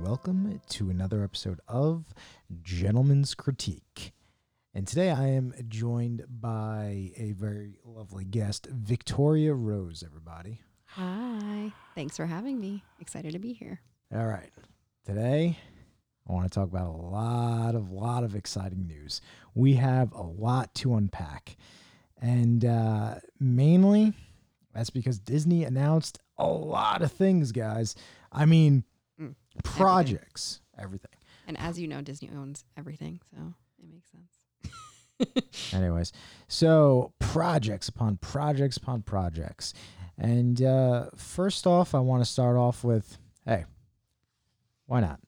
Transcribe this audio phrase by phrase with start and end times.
[0.00, 2.04] and welcome to another episode of
[2.62, 4.12] Gentleman's Critique.
[4.74, 10.60] And today I am joined by a very lovely guest, Victoria Rose, everybody.
[10.86, 11.72] Hi.
[11.94, 12.82] Thanks for having me.
[13.00, 13.80] Excited to be here.
[14.14, 14.50] All right.
[15.04, 15.58] Today
[16.28, 19.20] I want to talk about a lot of lot of exciting news.
[19.54, 21.56] We have a lot to unpack.
[22.20, 24.14] And uh, mainly
[24.74, 27.96] that's because Disney announced a lot of things, guys.
[28.32, 28.84] I mean,
[29.20, 31.10] Mm, projects, everything.
[31.46, 35.72] And as you know, Disney owns everything, so it makes sense.
[35.74, 36.12] Anyways,
[36.48, 39.74] so projects upon projects upon projects.
[40.16, 43.64] And uh, first off, I want to start off with hey,
[44.86, 45.20] why not?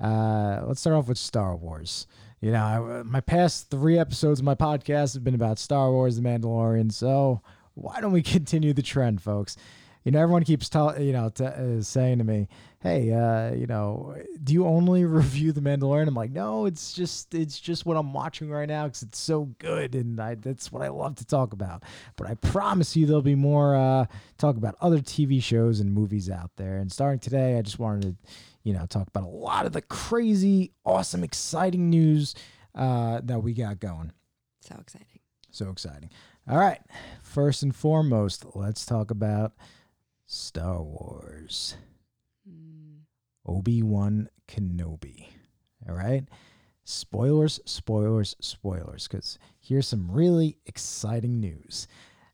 [0.00, 2.06] Uh, let's start off with Star Wars.
[2.40, 6.16] You know, I, my past three episodes of my podcast have been about Star Wars,
[6.16, 6.92] The Mandalorian.
[6.92, 7.42] So
[7.74, 9.56] why don't we continue the trend, folks?
[10.04, 12.48] You know, everyone keeps telling you know, t- uh, saying to me,
[12.80, 17.34] "Hey, uh, you know, do you only review The Mandalorian?" I'm like, "No, it's just
[17.34, 20.82] it's just what I'm watching right now because it's so good, and I, that's what
[20.82, 21.82] I love to talk about."
[22.16, 26.30] But I promise you, there'll be more uh, talk about other TV shows and movies
[26.30, 26.76] out there.
[26.76, 28.32] And starting today, I just wanted to,
[28.64, 32.34] you know, talk about a lot of the crazy, awesome, exciting news
[32.74, 34.12] uh, that we got going.
[34.60, 35.20] So exciting.
[35.50, 36.10] So exciting.
[36.48, 36.80] All right.
[37.22, 39.52] First and foremost, let's talk about
[40.26, 41.76] Star Wars.
[43.48, 45.26] Obi Wan Kenobi.
[45.88, 46.24] All right.
[46.84, 51.86] Spoilers, spoilers, spoilers, because here's some really exciting news.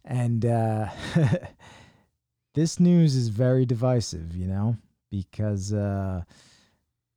[0.05, 0.89] And uh,
[2.55, 4.77] this news is very divisive, you know,
[5.11, 6.23] because, uh,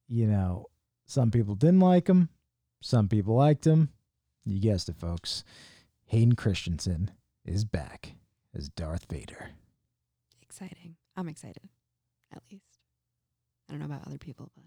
[0.07, 0.67] you know,
[1.05, 2.29] some people didn't like him,
[2.81, 3.89] some people liked him.
[4.45, 5.43] You guessed it, folks.
[6.05, 7.11] Hayden Christensen
[7.45, 8.13] is back
[8.55, 9.49] as Darth Vader.
[10.41, 10.95] exciting.
[11.15, 11.69] I'm excited,
[12.31, 12.66] at least.
[13.67, 14.63] I don't know about other people, but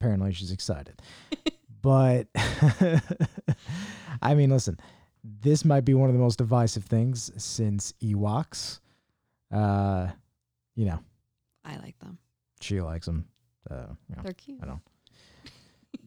[0.00, 1.00] apparently she's excited.
[1.82, 2.28] but
[4.22, 4.78] I mean, listen,
[5.24, 8.80] this might be one of the most divisive things since Ewoks.
[9.52, 10.08] Uh,
[10.76, 11.00] you know,
[11.64, 12.18] I like them.
[12.60, 13.26] she likes them.
[13.70, 14.60] Uh, you know, They're cute.
[14.62, 14.80] I don't.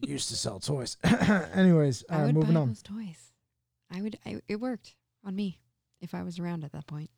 [0.08, 0.96] Used to sell toys.
[1.54, 2.68] Anyways, I uh, would moving buy on.
[2.68, 3.32] those toys.
[3.92, 4.18] I would.
[4.26, 4.94] I, it worked
[5.24, 5.60] on me
[6.00, 7.10] if I was around at that point.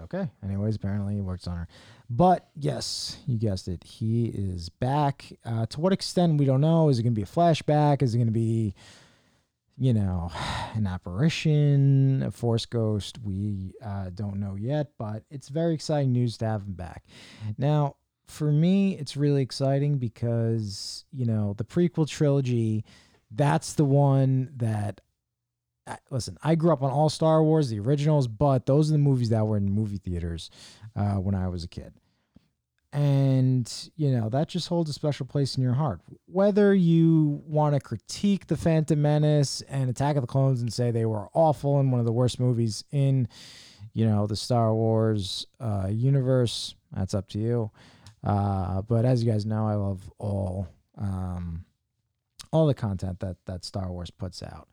[0.00, 0.28] Okay.
[0.42, 1.68] Anyways, apparently he works on her.
[2.08, 3.84] But yes, you guessed it.
[3.84, 5.26] He is back.
[5.44, 6.88] Uh, to what extent, we don't know.
[6.88, 8.02] Is it going to be a flashback?
[8.02, 8.74] Is it going to be,
[9.76, 10.30] you know,
[10.74, 13.18] an apparition, a force ghost?
[13.22, 17.04] We uh, don't know yet, but it's very exciting news to have him back.
[17.58, 22.84] Now, for me, it's really exciting because, you know, the prequel trilogy,
[23.30, 25.02] that's the one that
[26.10, 29.30] listen, I grew up on all Star Wars, the originals, but those are the movies
[29.30, 30.50] that were in movie theaters
[30.96, 31.92] uh, when I was a kid.
[32.94, 36.00] And, you know, that just holds a special place in your heart.
[36.26, 40.90] Whether you want to critique The Phantom Menace and Attack of the Clones and say
[40.90, 43.28] they were awful and one of the worst movies in,
[43.94, 47.70] you know, the Star Wars uh, universe, that's up to you.
[48.22, 50.68] Uh, but as you guys know, I love all
[50.98, 51.64] um,
[52.52, 54.68] all the content that that Star Wars puts out.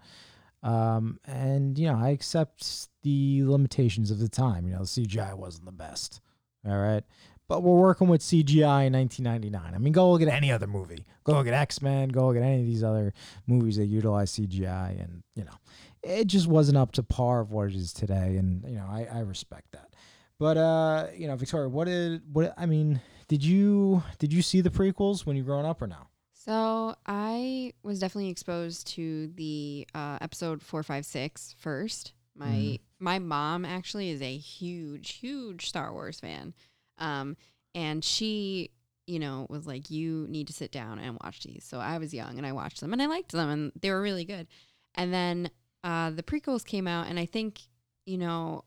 [0.61, 4.67] Um, and you know, I accept the limitations of the time.
[4.67, 6.21] You know, the CGI wasn't the best.
[6.65, 7.03] All right.
[7.47, 9.73] But we're working with CGI in 1999.
[9.73, 11.03] I mean, go look at any other movie.
[11.23, 12.09] Go look at X Men.
[12.09, 13.11] Go look at any of these other
[13.47, 15.55] movies that utilize CGI, and you know,
[16.03, 18.37] it just wasn't up to par of what it is today.
[18.37, 19.95] And you know, I, I respect that.
[20.37, 23.01] But uh, you know, Victoria, what did what I mean?
[23.27, 26.08] Did you did you see the prequels when you growing up or no?
[26.39, 32.13] So I was definitely exposed to the uh, episode four, five, six first.
[32.33, 32.79] My Mhm.
[33.01, 36.53] my mom actually is a huge, huge Star Wars fan,
[36.97, 37.35] um,
[37.75, 38.71] and she,
[39.05, 42.13] you know, was like, "You need to sit down and watch these." So I was
[42.13, 44.47] young and I watched them and I liked them and they were really good.
[44.95, 45.49] And then
[45.83, 47.63] uh, the prequels came out, and I think
[48.05, 48.63] you know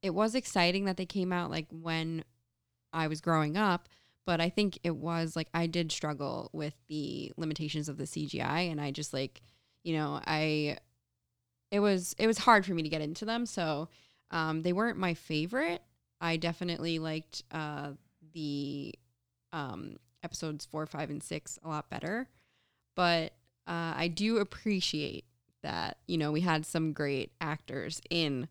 [0.00, 2.22] it was exciting that they came out like when
[2.92, 3.88] I was growing up
[4.26, 8.70] but I think it was like I did struggle with the limitations of the CGI
[8.70, 9.40] and I just like
[9.84, 10.78] you know I
[11.70, 13.46] it was it was hard for me to get into them.
[13.46, 13.88] So
[14.30, 15.82] um, they weren't my favorite.
[16.20, 17.90] I definitely liked uh,
[18.32, 18.94] the
[19.52, 22.28] um, episodes four five and six a lot better.
[22.94, 23.32] But
[23.66, 25.24] uh, I do appreciate
[25.62, 28.48] that you know we had some great actors in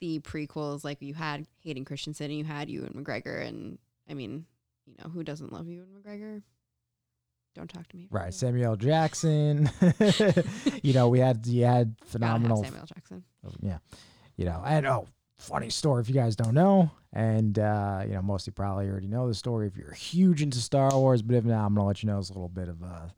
[0.00, 4.46] the prequels like you had Hayden Christensen and you had Ewan McGregor and I mean
[4.86, 6.42] you know, who doesn't love Ewan McGregor?
[7.54, 8.08] Don't talk to me.
[8.10, 9.70] Right, Samuel Jackson.
[10.82, 13.24] you know, we had you had phenomenal Samuel Jackson.
[13.60, 13.78] Yeah.
[14.36, 15.06] You know, and oh,
[15.38, 19.06] funny story if you guys don't know, and uh, you know most you probably already
[19.06, 21.22] know the story if you're huge into Star Wars.
[21.22, 23.12] But if not, I'm gonna let you know it's a little bit of a,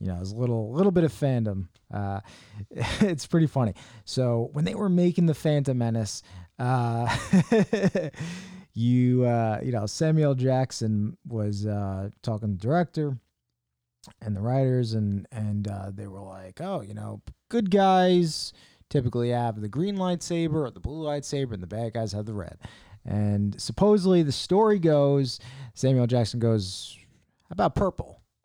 [0.00, 1.68] you know, it's a little little bit of fandom.
[1.92, 2.20] Uh,
[2.70, 3.74] it's pretty funny.
[4.04, 6.22] So when they were making the Phantom Menace,
[6.58, 7.14] uh,
[8.74, 13.18] you uh, you know Samuel Jackson was uh, talking to the director
[14.20, 18.52] and the writers, and and uh, they were like, oh, you know, good guys
[18.90, 22.34] typically have the green lightsaber or the blue lightsaber, and the bad guys have the
[22.34, 22.58] red.
[23.04, 25.40] And supposedly the story goes,
[25.74, 26.96] Samuel Jackson goes,
[27.48, 28.20] how about purple?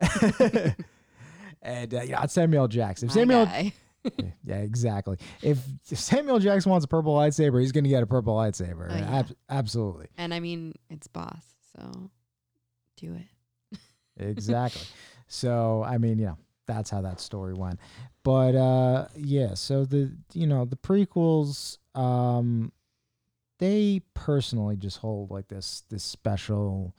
[1.60, 3.08] and uh, you know, it's Samuel Jackson.
[3.08, 3.46] If Samuel.
[4.44, 5.18] yeah, exactly.
[5.42, 8.88] If, Samuel Jackson wants a purple lightsaber, he's going to get a purple lightsaber.
[8.90, 9.18] Oh, yeah.
[9.18, 10.08] Ab- absolutely.
[10.16, 11.44] And I mean, it's boss,
[11.76, 12.10] so
[12.96, 13.78] do it.
[14.18, 14.82] exactly.
[15.26, 17.78] so I mean, you know, that's how that story went.
[18.22, 22.72] But uh yeah, so the you know, the prequels um
[23.58, 26.94] they personally just hold like this this special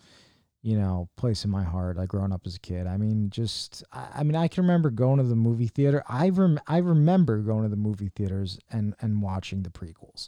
[0.65, 2.88] you know place in my heart like growing up as a kid.
[2.88, 6.03] I mean just i, I mean i can remember going to the movie theater.
[6.09, 10.27] I rem- i remember going to the movie theaters and and watching the prequels.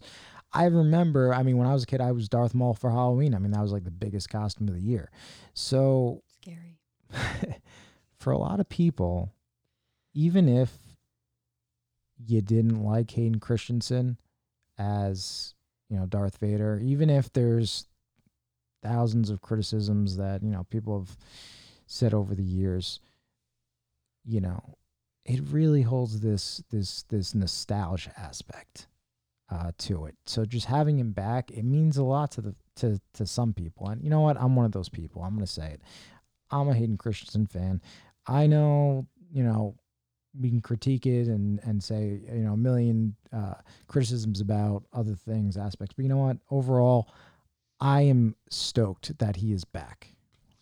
[0.54, 3.34] I remember i mean when i was a kid i was darth maul for halloween.
[3.34, 5.10] I mean that was like the biggest costume of the year.
[5.56, 6.78] So Scary.
[8.20, 9.34] for a lot of people,
[10.14, 10.78] even if
[12.24, 14.18] you didn't like Hayden Christensen
[14.78, 15.56] as,
[15.90, 17.86] you know, Darth Vader, even if there's
[18.88, 21.18] thousands of criticisms that, you know, people have
[21.86, 23.00] said over the years,
[24.26, 24.78] you know,
[25.26, 28.88] it really holds this this this nostalgia aspect
[29.52, 30.16] uh, to it.
[30.26, 33.90] So just having him back, it means a lot to the to to some people.
[33.90, 34.38] And you know what?
[34.40, 35.22] I'm one of those people.
[35.24, 35.82] I'm gonna say it.
[36.52, 37.82] I'm a Hayden Christensen fan.
[38.26, 39.76] I know, you know,
[40.40, 43.56] we can critique it and and say, you know, a million uh,
[43.88, 45.94] criticisms about other things, aspects.
[45.94, 46.38] But you know what?
[46.50, 47.10] Overall,
[47.80, 50.16] I am stoked that he is back.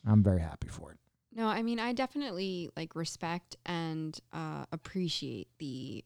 [0.06, 1.00] I'm very happy for it.
[1.34, 6.04] No, I mean, I definitely like respect and uh, appreciate the,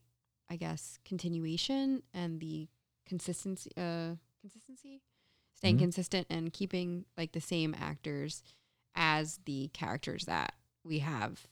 [0.48, 2.68] I guess, continuation and the
[3.06, 3.70] consistency.
[3.76, 5.02] Uh, consistency,
[5.54, 5.80] staying Mhm.
[5.80, 8.42] consistent and keeping like the same actors
[8.94, 11.46] as the characters that we have,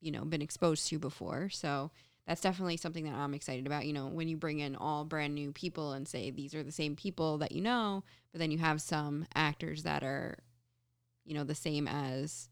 [0.00, 1.48] you know, been exposed to before.
[1.50, 1.90] So
[2.26, 3.86] that's definitely something that I'm excited about.
[3.86, 6.72] You know, when you bring in all brand new people and say these are the
[6.72, 10.38] same people that you know, but then you have some actors that are,
[11.24, 12.48] you know, the same as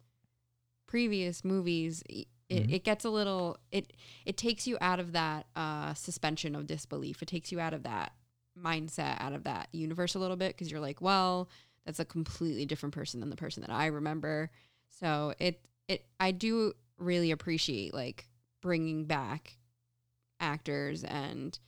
[0.86, 2.72] previous movies it, Mhm.
[2.72, 3.92] it gets a little it
[4.24, 7.82] it takes you out of that uh suspension of disbelief it takes you out of
[7.82, 8.14] that
[8.58, 11.50] mindset out of that universe a little bit because you're like well
[11.84, 14.50] that's a completely different person than the person that i remember
[14.88, 18.26] so it it i do really appreciate like
[18.62, 19.57] bringing back
[20.40, 21.58] actors and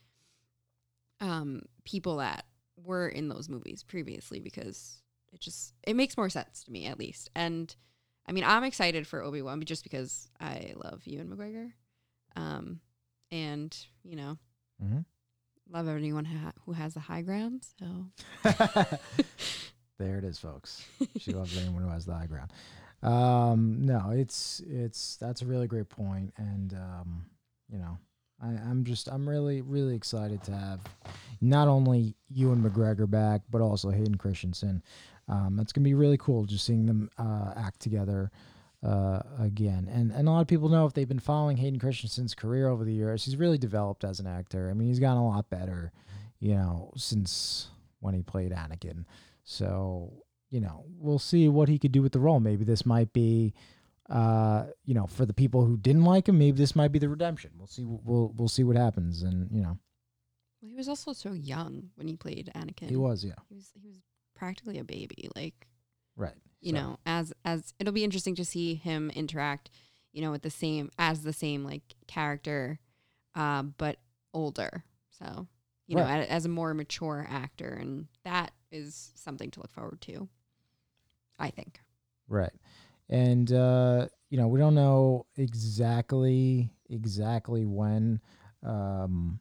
[1.19, 2.45] um people that
[2.77, 5.01] were in those movies previously because
[5.33, 7.75] it just it makes more sense to me at least and
[8.27, 11.71] I mean, I'm excited for Obi Wan just because I love Ewan McGregor,
[12.35, 12.79] um,
[13.31, 14.37] and you know,
[14.81, 15.05] Mhm.
[15.67, 17.65] love anyone ha- who has the high ground.
[17.79, 18.11] So
[19.97, 20.85] there it is, folks.
[21.17, 22.53] She loves anyone who has the high ground.
[23.01, 27.25] Um, no, it's it's that's a really great point, and um,
[27.71, 27.97] you know,
[28.41, 30.79] I, I'm just I'm really really excited to have
[31.41, 34.83] not only Ewan McGregor back, but also Hayden Christensen.
[35.27, 38.31] Um, it's gonna be really cool just seeing them uh, act together
[38.83, 39.89] uh, again.
[39.91, 42.83] And and a lot of people know if they've been following Hayden Christensen's career over
[42.83, 44.69] the years, he's really developed as an actor.
[44.69, 45.91] I mean, he's gotten a lot better,
[46.39, 47.69] you know, since
[47.99, 49.05] when he played Anakin.
[49.43, 52.39] So you know, we'll see what he could do with the role.
[52.39, 53.53] Maybe this might be,
[54.11, 57.09] uh, you know, for the people who didn't like him, maybe this might be the
[57.09, 57.51] redemption.
[57.57, 57.83] We'll see.
[57.85, 59.23] We'll we'll see what happens.
[59.23, 59.77] And you know,
[60.61, 62.89] well, he was also so young when he played Anakin.
[62.89, 63.97] he was, yeah, He was he was
[64.35, 65.29] practically a baby.
[65.35, 65.67] Like
[66.17, 66.35] right.
[66.59, 69.69] you So, know, as as it'll be interesting to see him interact,
[70.11, 72.79] you know, with the same as the same like character,
[73.35, 73.97] uh, but
[74.33, 74.83] older.
[75.09, 75.47] So
[75.87, 76.27] you know, Right.
[76.27, 80.27] a- as a more mature actor, and that is something to look forward to.
[81.39, 81.79] I think.
[82.27, 82.53] Right.
[83.11, 88.19] And uh, you know, we don't know exactly exactly when
[88.63, 89.39] um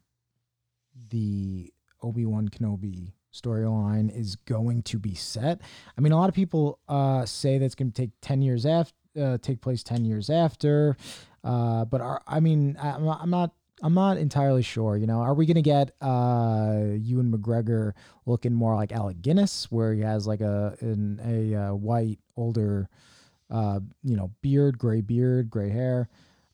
[1.08, 1.72] the
[2.02, 5.60] Obi-Wan Kenobi storyline is going to be set.
[5.96, 8.94] I mean, a lot of people uh say that's going to take 10 years after
[9.20, 10.96] uh, take place 10 years after.
[11.42, 14.96] Uh but are, I mean, I, I'm not, I'm not entirely sure.
[14.96, 17.92] You know, are we gonna get uh Ewan McGregor
[18.26, 22.88] looking more like Alec Guinness, where he has like a an, a uh, white older,
[23.50, 26.08] uh, you know, beard, gray beard, gray hair,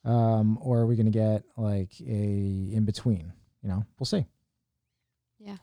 [0.04, 3.32] um, or are we gonna get like a in between?
[3.62, 4.26] You know, we'll see.
[5.38, 5.56] Yeah.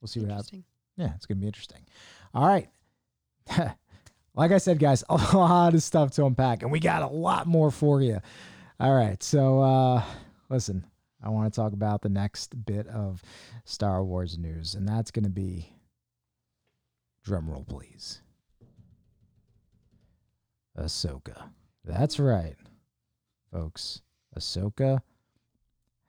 [0.00, 0.64] We'll see what happens.
[0.96, 1.84] Yeah, it's gonna be interesting.
[2.34, 2.68] All right.
[4.34, 7.46] like I said, guys, a lot of stuff to unpack, and we got a lot
[7.46, 8.20] more for you.
[8.78, 10.02] All right, so uh,
[10.50, 10.84] listen,
[11.22, 13.22] I want to talk about the next bit of
[13.64, 15.72] Star Wars news, and that's gonna be
[17.26, 18.20] drumroll, please.
[20.78, 21.50] Ahsoka.
[21.84, 22.56] That's right,
[23.52, 24.02] folks.
[24.36, 25.00] Ahsoka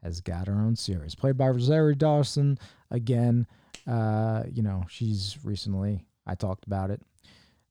[0.03, 2.57] has got her own series, played by Rosario Dawson
[2.91, 3.47] again.
[3.86, 7.01] Uh, you know, she's recently I talked about it.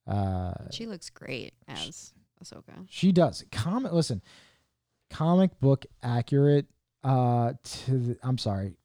[0.07, 2.13] Uh, She looks great as
[2.43, 2.87] Ahsoka.
[2.89, 3.45] she does.
[3.53, 4.23] Comic listen,
[5.11, 6.67] comic book accurate
[7.05, 8.77] uh to the, I'm sorry.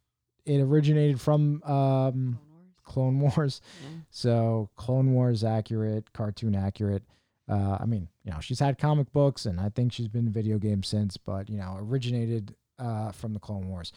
[0.46, 2.40] It originated from um
[2.84, 3.32] Clone Wars.
[3.32, 3.62] Clone Wars.
[3.84, 3.90] Yeah.
[4.10, 7.04] So Clone Wars accurate, cartoon accurate.
[7.50, 10.32] Uh, I mean, you know, she's had comic books, and I think she's been in
[10.32, 11.18] video games since.
[11.18, 13.92] But you know, originated uh, from the Clone Wars.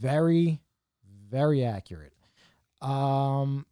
[0.00, 0.60] Very,
[1.28, 2.12] very accurate.
[2.80, 3.66] Um,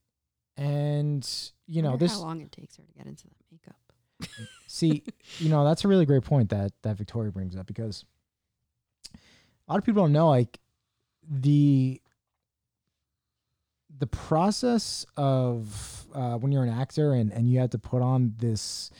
[0.57, 1.29] and
[1.67, 4.49] you know, this how long it takes her to get into that makeup.
[4.67, 5.03] see,
[5.39, 8.05] you know, that's a really great point that that Victoria brings up because
[9.15, 10.59] a lot of people don't know like
[11.29, 12.01] the
[13.99, 18.35] the process of uh, when you're an actor and and you have to put on
[18.39, 18.91] this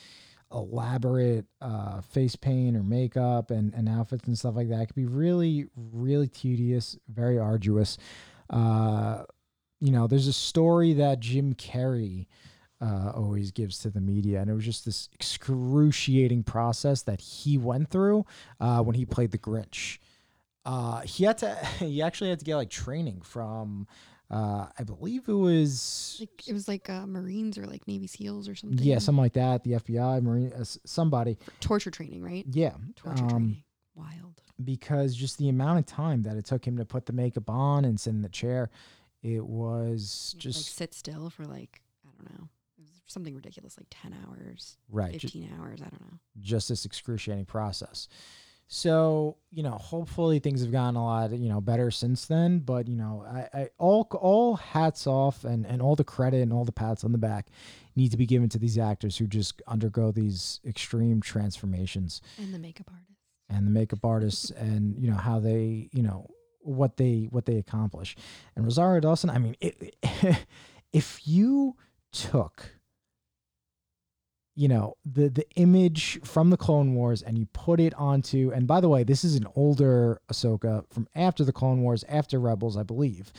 [0.51, 5.05] elaborate uh, face paint or makeup and, and outfits and stuff like that can be
[5.05, 7.97] really really tedious very arduous
[8.49, 9.23] uh,
[9.81, 12.27] you know there's a story that jim carrey
[12.81, 14.41] uh, always gives to the media.
[14.41, 18.25] And it was just this excruciating process that he went through
[18.59, 19.97] uh, when he played the Grinch.
[20.65, 23.87] Uh, he had to, he actually had to get like training from,
[24.29, 28.49] uh, I believe it was, Like it was like uh, Marines or like Navy SEAls
[28.49, 28.79] or something.
[28.85, 29.63] yeah, something like that.
[29.63, 31.37] The FBI, Marine, uh, somebody.
[31.43, 32.45] For torture training, right?
[32.49, 32.73] Yeah.
[32.95, 33.63] Torture um, training.
[33.95, 34.41] Wild.
[34.63, 37.83] because just the amount of time that it took him to put the makeup on
[37.85, 38.69] and sit in the chair,
[39.23, 42.47] it was You to, like just sit still for like I don't know.
[42.77, 45.13] It was something ridiculous, like ten hours, right.
[45.19, 45.81] fifteen hours.
[45.81, 46.19] I don't know.
[46.39, 48.07] just this excruciating process.
[48.67, 52.59] So you know, hopefully things have gotten a lot you know better since then.
[52.59, 56.51] But you know, I, I all all hats off and and all the credit and
[56.51, 57.47] all the pats on the back
[57.95, 62.59] need to be given to these actors who just undergo these extreme transformations And the
[62.59, 63.11] makeup artist.
[63.49, 66.27] and the makeup artists and you know how they you know
[66.59, 68.15] what they what they accomplish.
[68.55, 69.95] And Rosario Dawson, I mean, it,
[70.93, 71.77] if you
[72.11, 72.76] took
[74.57, 78.65] you know the the image from the Clone Wars and you put it onto and
[78.65, 82.75] by the way, this is an older Ahsoka from after the Clone Wars, after Rebels,
[82.75, 83.31] I believe.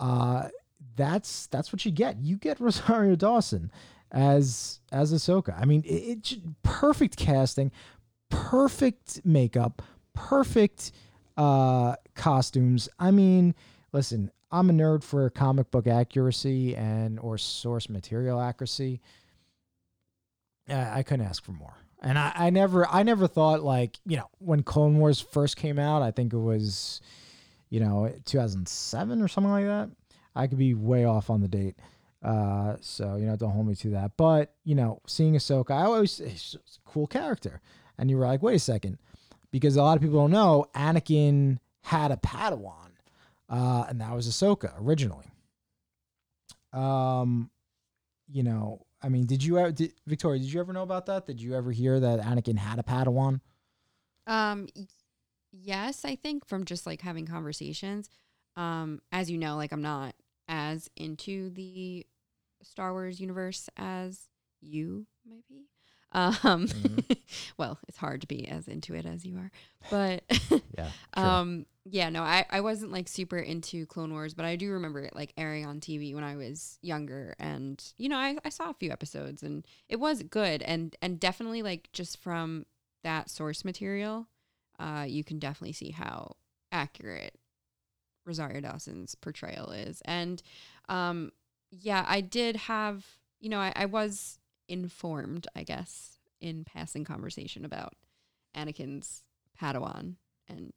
[0.00, 0.48] Uh
[0.96, 2.18] that's that's what you get.
[2.20, 3.70] You get Rosario Dawson
[4.10, 5.54] as as Ahsoka.
[5.60, 7.70] I mean, it, it perfect casting,
[8.30, 9.82] perfect makeup,
[10.14, 10.92] perfect
[11.36, 12.88] uh costumes.
[12.98, 13.54] I mean,
[13.92, 19.02] listen, I'm a nerd for comic book accuracy and or source material accuracy.
[20.68, 21.74] Uh, I couldn't ask for more.
[22.00, 25.78] And I, I never I never thought like, you know, when Clone Wars first came
[25.78, 27.00] out, I think it was,
[27.70, 29.90] you know, 2007 or something like that.
[30.34, 31.76] I could be way off on the date.
[32.22, 34.12] Uh, so, you know, don't hold me to that.
[34.16, 37.60] But, you know, seeing Ahsoka, I always, it's a cool character.
[37.96, 38.98] And you were like, wait a second.
[39.50, 42.90] Because a lot of people don't know, Anakin had a Padawan.
[43.48, 45.26] Uh, and that was Ahsoka originally.
[46.72, 47.50] Um,
[48.30, 51.26] you know, I mean, did you ever, did, Victoria, did you ever know about that?
[51.26, 53.40] Did you ever hear that Anakin had a Padawan?
[54.26, 54.68] Um,
[55.52, 58.10] yes, I think from just like having conversations.
[58.56, 60.14] Um, as you know, like I'm not
[60.48, 62.06] as into the
[62.62, 64.28] Star Wars universe as
[64.60, 65.66] you might be.
[66.12, 67.16] Um, Mhm.
[67.58, 69.50] well, it's hard to be as into it as you are,
[69.90, 70.24] but
[70.76, 70.90] Yeah.
[71.14, 75.00] um, yeah, no, I I wasn't like super into Clone Wars, but I do remember
[75.00, 78.70] it like airing on TV when I was younger, and you know, I I saw
[78.70, 82.66] a few episodes, and it was good, and and definitely like just from
[83.04, 84.26] that source material,
[84.78, 86.36] uh, you can definitely see how
[86.72, 87.38] accurate
[88.26, 90.02] Rosario Dawson's portrayal is.
[90.04, 90.42] And
[90.88, 91.32] um,
[91.70, 93.06] yeah, I did have,
[93.40, 94.38] you know, I, I was
[94.68, 97.94] informed, I guess, in passing conversation about
[98.56, 99.22] Anakin's
[99.60, 100.14] Padawan.
[100.48, 100.72] And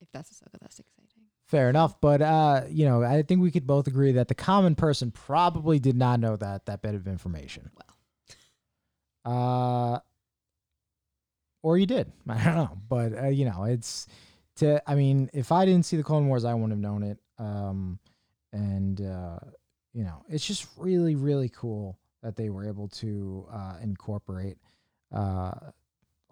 [0.00, 1.06] if that's a Ahsoka, that's exciting.
[1.46, 4.76] Fair enough, but uh, you know, I think we could both agree that the common
[4.76, 7.70] person probably did not know that that bit of information.
[9.24, 9.24] Well,
[9.94, 10.00] uh,
[11.64, 12.12] or you did.
[12.28, 14.06] I don't know, but uh, you know, it's
[14.56, 14.80] to.
[14.88, 17.18] I mean, if I didn't see the Clone Wars, I wouldn't have known it.
[17.36, 17.98] Um,
[18.52, 19.40] and uh,
[19.92, 24.58] you know, it's just really, really cool that they were able to uh, incorporate
[25.12, 25.52] uh,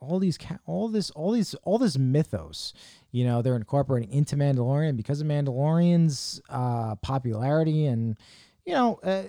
[0.00, 2.73] all these all this all these all this mythos.
[3.11, 8.16] You know they're incorporating into mandalorian because of mandalorian's uh popularity and
[8.64, 9.25] you know uh,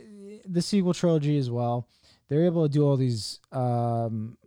[0.45, 1.87] the sequel trilogy as well.
[2.27, 4.37] They're able to do all these um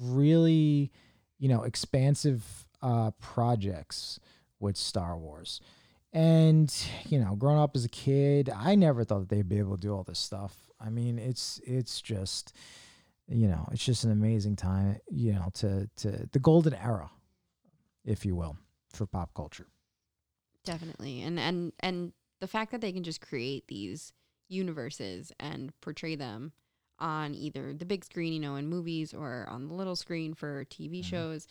[0.00, 0.90] really
[1.38, 4.18] you know expansive uh projects
[4.60, 5.60] with star wars.
[6.12, 6.74] And
[7.08, 9.82] you know growing up as a kid i never thought that they'd be able to
[9.82, 12.52] do all this stuff i mean it's it's just
[13.28, 17.10] you know, it's just an amazing time, you know, to to the golden era,
[18.04, 18.56] if you will,
[18.92, 19.66] for pop culture.
[20.64, 21.22] Definitely.
[21.22, 24.12] And and and the fact that they can just create these
[24.48, 26.52] universes and portray them
[27.00, 30.64] on either the big screen, you know, in movies or on the little screen for
[30.66, 31.04] TV Mhm.
[31.04, 31.46] shows,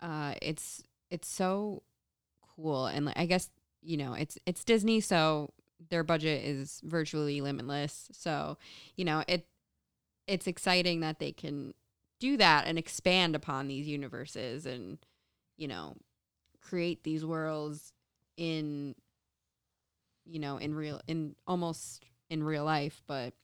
[0.00, 1.82] uh it's it's so
[2.54, 3.50] cool and like, I guess,
[3.82, 5.50] you know, it's it's Disney so
[5.90, 8.08] their budget is virtually limitless.
[8.12, 8.58] So,
[8.96, 9.46] you know, it
[10.26, 11.74] it's exciting that they can
[12.18, 14.98] do that and expand upon these universes and
[15.56, 15.94] you know
[16.60, 17.92] create these worlds
[18.36, 18.94] in
[20.24, 23.34] you know in real in almost in real life but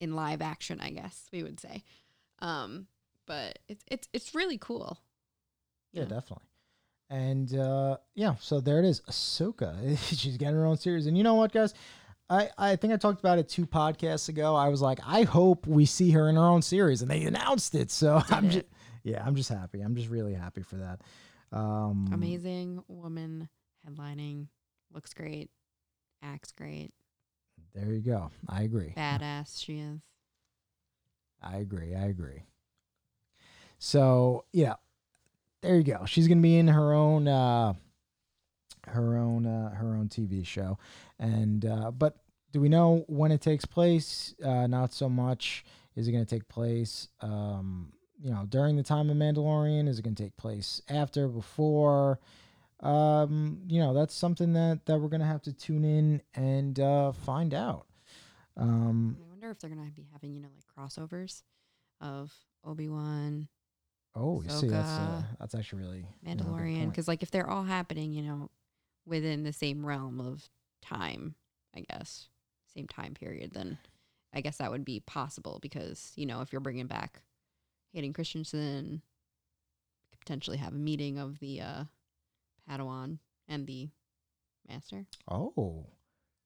[0.00, 1.84] in live action i guess we would say
[2.40, 2.86] um
[3.26, 4.98] but it's it's it's really cool
[5.92, 6.08] Yeah, Yeah.
[6.08, 6.46] definitely.
[7.08, 9.00] And uh yeah, so there it is.
[9.02, 9.96] Ahsoka.
[10.16, 11.06] She's getting her own series.
[11.06, 11.72] And you know what, guys?
[12.28, 14.56] I, I think I talked about it two podcasts ago.
[14.56, 17.76] I was like, I hope we see her in her own series, and they announced
[17.76, 17.92] it.
[17.92, 18.50] So Did I'm it.
[18.50, 18.64] just
[19.04, 19.80] yeah, I'm just happy.
[19.80, 21.00] I'm just really happy for that.
[21.52, 23.48] Um amazing woman
[23.88, 24.48] headlining
[24.92, 25.50] looks great
[26.22, 26.90] acts great
[27.72, 28.30] There you go.
[28.48, 28.92] I agree.
[28.96, 30.00] badass she is
[31.40, 31.94] I agree.
[31.94, 32.42] I agree.
[33.78, 34.74] So yeah,
[35.66, 36.04] there you go.
[36.06, 37.74] She's gonna be in her own uh
[38.86, 40.78] her own uh her own TV show.
[41.18, 42.16] And uh but
[42.52, 44.34] do we know when it takes place?
[44.42, 45.64] Uh not so much.
[45.96, 49.88] Is it gonna take place um you know during the time of Mandalorian?
[49.88, 52.20] Is it gonna take place after, before?
[52.80, 57.12] Um, you know, that's something that that we're gonna have to tune in and uh
[57.12, 57.86] find out.
[58.56, 61.42] Um i wonder if they're gonna be having you know like crossovers
[62.00, 62.32] of
[62.64, 63.48] obi-wan
[64.16, 67.22] Oh, you see, that's uh, that's actually really you know, a good Mandalorian because like
[67.22, 68.50] if they're all happening, you know,
[69.06, 70.48] within the same realm of
[70.80, 71.34] time,
[71.74, 72.28] I guess,
[72.74, 73.78] same time period, then
[74.32, 77.20] I guess that would be possible because you know if you're bringing back
[77.92, 79.02] Hayden Christensen,
[80.10, 81.84] could potentially have a meeting of the uh,
[82.68, 83.90] Padawan and the
[84.66, 85.06] Master.
[85.30, 85.86] Oh,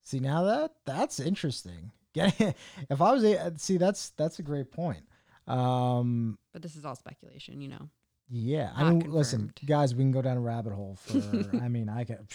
[0.03, 1.91] see now that that's interesting.
[2.13, 5.03] If I was a see that's that's a great point.
[5.51, 7.89] Um, But this is all speculation, you know.
[8.29, 11.17] yeah, I Not mean, listen, guys, we can go down a rabbit hole for.
[11.61, 12.27] I mean, I can.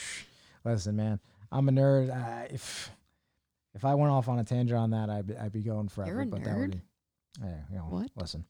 [0.65, 2.11] listen, man, I'm a nerd.
[2.11, 2.91] Uh, if
[3.75, 6.21] if I went off on a tangent on that, I'd be, I'd be going forever.
[6.23, 6.81] a but that would be,
[7.43, 8.11] yeah, you know, What?
[8.17, 8.45] Listen,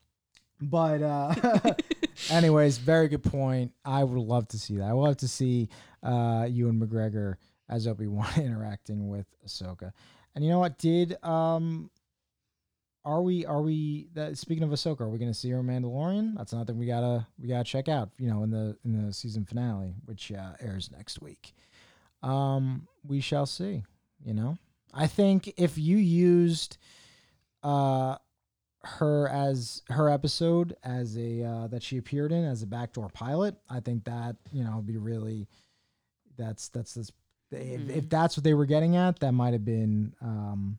[0.61, 1.35] but uh,
[2.31, 3.73] anyways, very good point.
[3.85, 4.85] I would love to see that.
[4.85, 5.69] I would love to see
[6.03, 7.35] uh, Ewan McGregor
[7.69, 9.93] as Obi Wan interacting with Ahsoka.
[10.35, 10.79] And you know what?
[10.79, 11.91] Did um,
[13.07, 15.01] are we are we that speaking of Ahsoka?
[15.03, 16.37] Are we going to see her in Mandalorian?
[16.37, 18.11] That's another thing we gotta we gotta check out.
[18.19, 21.55] You know, in the in the season finale, which uh, airs next week.
[22.23, 23.85] Um, we shall see.
[24.25, 24.59] You know,
[24.93, 26.77] I think if you used
[27.63, 28.17] uh
[28.83, 33.57] her as her episode as a uh, that she appeared in as a backdoor pilot.
[33.71, 35.49] I think that you know would be really
[36.37, 37.11] that's that's this
[37.53, 38.11] if, if Mhm.
[38.11, 40.79] that's what they were getting at, that might have been um,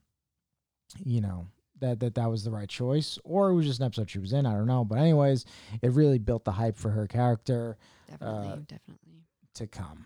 [1.05, 1.47] you know
[1.79, 4.33] that that that was the right choice, or it was just an episode she was
[4.33, 4.45] in.
[4.45, 5.45] I don't know, but anyways,
[5.81, 7.77] it really built the hype for her character
[8.09, 9.23] Definitely, Uh, definitely.
[9.55, 10.05] to come.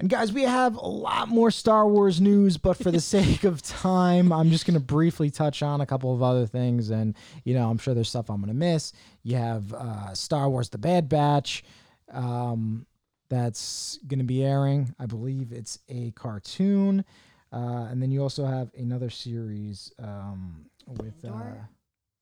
[0.00, 3.62] And guys, we have a lot more Star Wars news, but for the sake of
[3.62, 6.90] time, I'm just going to briefly touch on a couple of other things.
[6.90, 8.92] And, you know, I'm sure there's stuff I'm going to miss.
[9.24, 11.64] You have uh, Star Wars The Bad Batch
[12.12, 12.86] um,
[13.28, 14.94] that's going to be airing.
[15.00, 17.04] I believe it's a cartoon.
[17.52, 21.68] Uh, and then you also have another series um, with Andor?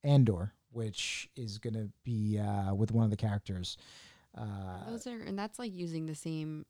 [0.05, 3.77] Uh, Andor, which is going to be uh, with one of the characters.
[4.37, 6.67] Uh, Those are, and that's like using the same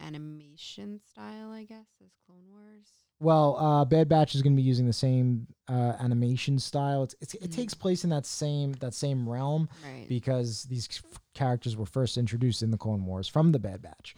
[0.00, 2.86] animation style, I guess, as Clone Wars.
[3.18, 7.02] Well, uh, Bad Batch is going to be using the same uh, animation style.
[7.02, 7.54] It's, it's, it Mhm.
[7.54, 10.06] takes place in that same that same realm Right.
[10.06, 14.14] because these f- characters were first introduced in the Clone Wars from the Bad Batch,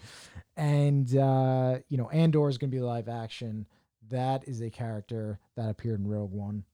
[0.56, 3.66] and uh, you know Andor is going to be live action.
[4.08, 6.64] That is a character that appeared in Rogue One,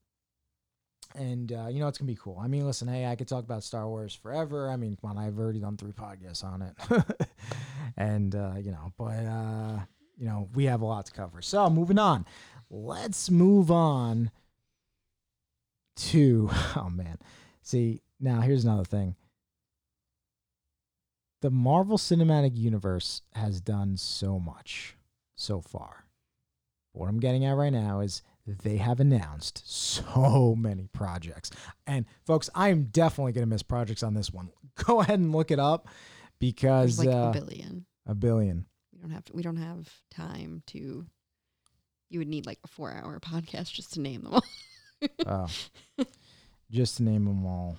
[1.14, 2.38] and uh, you know it's gonna be cool.
[2.42, 4.70] I mean, listen, hey, I could talk about Star Wars forever.
[4.70, 6.74] I mean, come on, I've already done three podcasts on it,
[7.96, 9.78] and uh, you know, but uh,
[10.16, 11.42] you know, we have a lot to cover.
[11.42, 12.26] So moving on,
[12.70, 14.30] let's move on
[15.96, 17.18] to oh man,
[17.62, 19.16] see now here's another thing.
[21.42, 24.96] the Marvel Cinematic Universe has done so much
[25.36, 26.06] so far.
[26.92, 31.50] What I'm getting at right now is they have announced so many projects.
[31.86, 34.50] And folks, I am definitely going to miss projects on this one.
[34.84, 35.88] Go ahead and look it up
[36.38, 37.86] because There's like uh, a billion.
[38.06, 38.66] a billion.
[38.92, 41.06] We don't have to, we don't have time to.
[42.10, 44.44] You would need like a four-hour podcast just to name them all.
[45.26, 45.46] Oh,
[46.70, 47.76] just to name them all.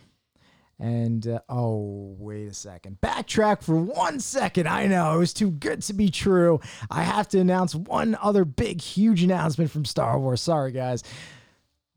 [0.77, 2.97] And uh, oh, wait a second.
[3.01, 4.67] Backtrack for one second.
[4.67, 6.59] I know it was too good to be true.
[6.91, 10.41] I have to announce one other big, huge announcement from Star Wars.
[10.41, 11.01] Sorry, guys.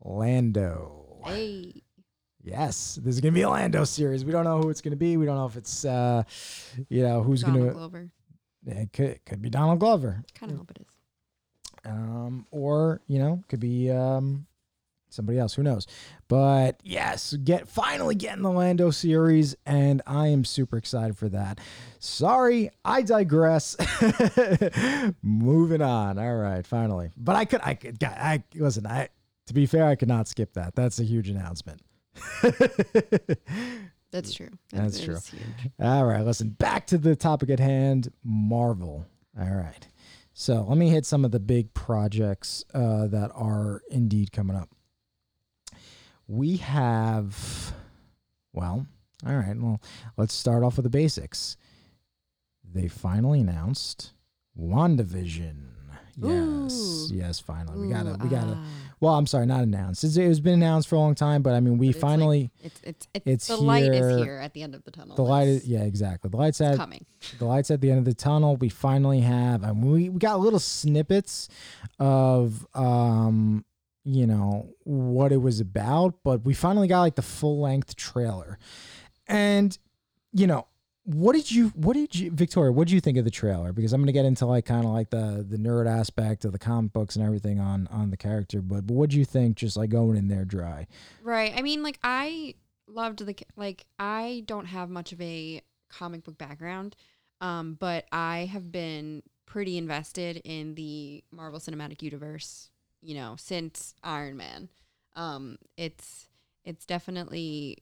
[0.03, 1.19] Lando.
[1.25, 1.83] hey,
[2.41, 4.23] Yes, there's gonna be a Lando series.
[4.23, 5.17] We don't know who it's gonna be.
[5.17, 6.23] We don't know if it's, uh,
[6.87, 7.73] you know, who's Donald gonna.
[7.73, 8.09] Glover.
[8.65, 10.23] It could could be Donald Glover.
[10.35, 10.95] Kind of hope it is.
[11.85, 14.47] um, or you know, could be um,
[15.09, 15.55] somebody else.
[15.55, 15.87] Who knows?
[16.27, 21.59] But yes, get finally getting the Lando series, and I am super excited for that.
[21.99, 23.75] Sorry, I digress.
[25.21, 26.17] Moving on.
[26.17, 27.09] All right, finally.
[27.17, 28.85] But I could, I could, I listen.
[28.85, 29.09] I
[29.47, 30.75] to be fair, I could not skip that.
[30.75, 31.81] That's a huge announcement.
[34.11, 34.49] That's true.
[34.71, 35.17] That's true.
[35.79, 39.05] All right, listen, back to the topic at hand Marvel.
[39.39, 39.87] All right.
[40.33, 44.69] So let me hit some of the big projects uh, that are indeed coming up.
[46.31, 47.73] We have,
[48.53, 48.85] well,
[49.25, 49.81] all right, well,
[50.15, 51.57] let's start off with the basics.
[52.71, 54.11] They finally announced
[54.55, 55.55] WandaVision.
[56.21, 57.15] Yes, Ooh.
[57.15, 57.79] yes, finally.
[57.87, 58.55] we gotta, we gotta.
[58.57, 58.65] ah.
[58.99, 60.03] Well, I'm sorry, not announced.
[60.03, 62.51] It's, it's been announced for a long time, but I mean, we it's like- finally,
[62.61, 65.15] It's it's it's, It's the light is here at the end of the tunnel.
[65.15, 66.29] the light is, yeah, exactly.
[66.29, 67.05] The light's at coming.
[67.39, 68.57] the lights at the end of the tunnel.
[68.57, 71.47] We finally have, and we, we got little snippets
[71.99, 73.63] of, um,
[74.03, 78.57] you know, what it was about, but we finally got like the full length trailer.
[79.27, 79.77] And,
[80.31, 80.67] you know,
[81.03, 83.73] what did you, what did you, Victoria, what did you think of the trailer?
[83.73, 86.59] Because I'm to get into like kind of like the, the nerd aspect of the
[86.59, 88.61] comic books and everything on, on the character.
[88.61, 90.87] But, but what do you think just like going in there dry?
[91.23, 91.53] Right.
[91.55, 92.55] I mean, like I
[92.87, 96.95] loved the like I don't have much of a comic book background,
[97.41, 102.69] um, but I have been pretty invested in the Marvel Cinematic Universe.
[103.01, 104.69] You know, since Iron Man,
[105.15, 106.27] um, it's
[106.65, 107.77] it's definitely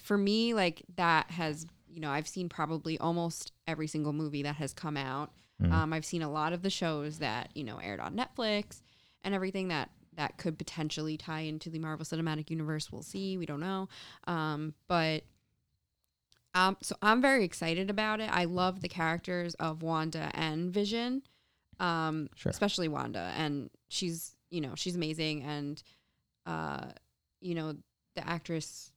[0.00, 4.56] for me like that has you know I've seen probably almost every single movie that
[4.56, 5.32] has come out.
[5.60, 5.72] Mhm.
[5.72, 8.80] Um, I've seen a lot of the shows that you know aired on Netflix
[9.24, 12.92] and everything that that could potentially tie into the Marvel Cinematic Universe.
[12.92, 13.36] We'll see.
[13.36, 13.88] We don't know.
[14.26, 15.24] Um, but
[16.54, 18.28] um, so I'm very excited about it.
[18.32, 21.22] I love the characters of Wanda and Vision,
[21.78, 22.50] um, Sure.
[22.50, 25.82] especially Wanda, and she's you know she's amazing, and
[26.46, 26.86] uh,
[27.40, 27.74] you know
[28.16, 28.92] the actress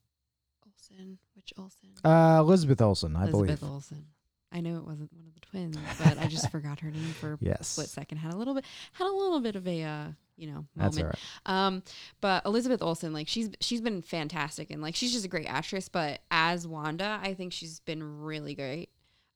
[0.66, 3.72] Olsen, which Olsen, Uh, Elizabeth Olsen, I Elizabeth believe.
[3.72, 4.06] Olsen.
[4.52, 7.36] I know it wasn't one of the twins, but I just forgot her name for
[7.60, 8.18] a split second.
[8.18, 10.94] Had a little bit, had a little bit of a, uh, you know, moment.
[10.94, 11.18] That's all right.
[11.46, 11.82] Um,
[12.20, 15.88] but Elizabeth Olsen, like she's she's been fantastic and like she's just a great actress.
[15.88, 18.90] But as Wanda, I think she's been really great.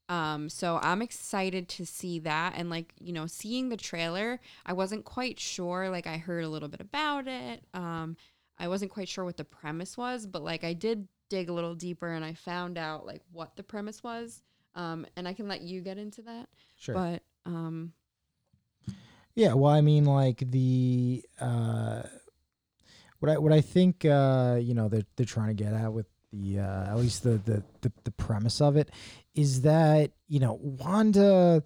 [0.09, 4.39] Um, so I'm excited to see that and like you know seeing the trailer.
[4.65, 5.89] I wasn't quite sure.
[5.89, 7.63] Like I heard a little bit about it.
[7.73, 8.17] Um,
[8.57, 11.75] I wasn't quite sure what the premise was, but like I did dig a little
[11.75, 14.41] deeper and I found out like what the premise was.
[14.75, 16.49] Um, and I can let you get into that.
[16.75, 16.95] Sure.
[16.95, 17.93] But um,
[19.35, 22.01] Yeah, well, I mean, like the uh,
[23.19, 26.07] what I what I think uh, you know they're they're trying to get at with
[26.31, 28.89] the uh, at least the, the the the premise of it
[29.39, 31.63] is that you know Wanda.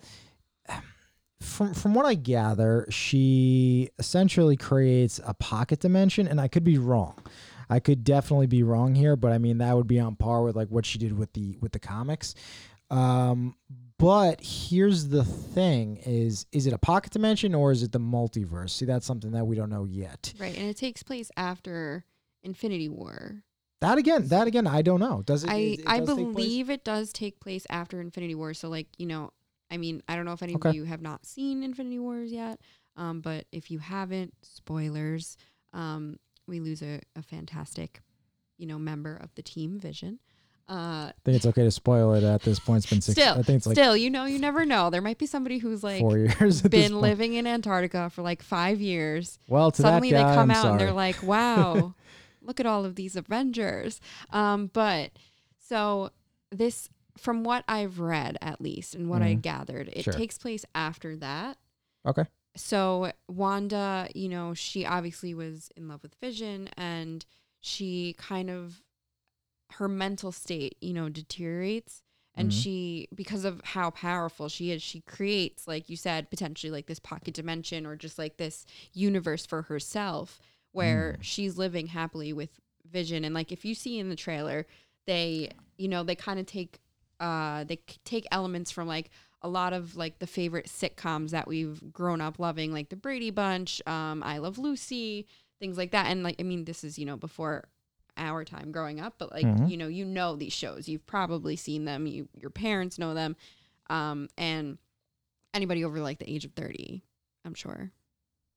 [1.42, 6.78] From from what I gather, she essentially creates a pocket dimension, and I could be
[6.78, 7.22] wrong.
[7.70, 10.56] I could definitely be wrong here, but I mean that would be on par with
[10.56, 12.34] like what she did with the with the comics.
[12.90, 13.56] Um,
[13.98, 18.70] but here's the thing: is is it a pocket dimension or is it the multiverse?
[18.70, 20.34] See, that's something that we don't know yet.
[20.40, 22.06] right, and it takes place after
[22.42, 23.44] Infinity War.
[23.84, 25.22] That again, that again, I don't know.
[25.26, 25.50] Does it?
[25.50, 28.54] I it- it I does believe it does take place after Infinity War.
[28.54, 29.32] So like you know,
[29.70, 30.70] I mean, I don't know if any Okay.
[30.70, 32.60] of you have not seen Infinity Wars yet,
[32.96, 35.38] um, but if you haven't, spoilers.
[35.74, 36.18] Um,
[36.48, 38.02] we lose a, a fantastic,
[38.58, 40.20] you know, member of the team, Vision.
[40.70, 42.84] Uh, I think it's okay to spoil it at this point.
[42.84, 43.20] It's been six.
[43.20, 44.90] still, I think it's like still, you know, you never know.
[44.90, 46.62] There might be somebody who's like four years.
[46.62, 49.40] Been living in Antarctica for like five years.
[49.50, 50.72] Well, to Suddenly that guy, they come I'm out sorry.
[50.72, 51.96] and they're like, "Wow,
[52.44, 54.00] look at all of these Avengers."
[54.32, 55.12] Um, but
[55.58, 56.12] so
[56.52, 59.42] this, from what I've read, at least, and what I Mhm.
[59.42, 60.14] gathered, it Sure.
[60.14, 61.58] takes place after that.
[62.06, 62.26] okay.
[62.56, 67.26] So Wanda, you know, she obviously was in love with Vision, and
[67.62, 68.84] she kind of
[69.72, 72.04] her mental state, you know, deteriorates,
[72.36, 72.54] and Mhm.
[72.62, 77.00] she because of how powerful she is she creates like you said potentially like this
[77.00, 80.40] pocket dimension or just like this universe for herself
[80.74, 82.50] where she's living happily with
[82.92, 83.24] vision.
[83.24, 84.68] And like if you see in the trailer
[85.06, 86.80] they you know they kind of take
[87.20, 89.10] uh they take elements from like
[89.42, 93.30] a lot of like the favorite sitcoms that we've grown up loving like the Brady
[93.32, 95.26] Bunch um I Love Lucy
[95.60, 96.08] things like that.
[96.08, 97.64] And like I mean this is you know before
[98.16, 99.70] our time growing up but like Mhm.
[99.70, 100.88] you know you know these shows.
[100.88, 102.06] You've probably seen them.
[102.08, 103.36] You your parents know them.
[103.90, 104.78] Um and
[105.54, 107.04] anybody over like the age of 30
[107.46, 107.92] i'm sure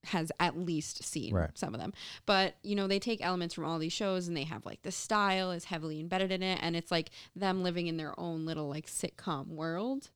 [0.09, 1.51] has at least seen Right.
[1.55, 1.93] some of them
[2.27, 4.93] but you know they take elements from all these shows and they have like the
[4.93, 8.69] style is heavily embedded in it and it's like them living in their own little
[8.69, 10.11] like sitcom world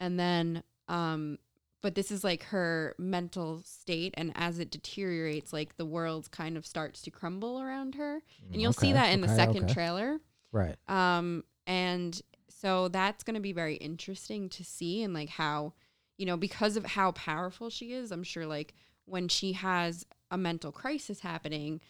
[0.00, 1.38] and then um
[1.80, 6.56] but this is like her mental state and as it deteriorates like the world kind
[6.56, 9.74] of starts to crumble around her and you'll see that in the second okay.
[9.74, 10.18] trailer
[10.52, 10.76] Right.
[10.88, 15.74] um and so that's going to be very interesting to see and like how
[16.16, 18.74] you know because of how powerful she is i'm sure like
[19.08, 21.80] when she has a mental crisis happening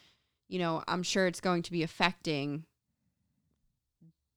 [0.49, 2.65] you know i'm sure it's going to be affecting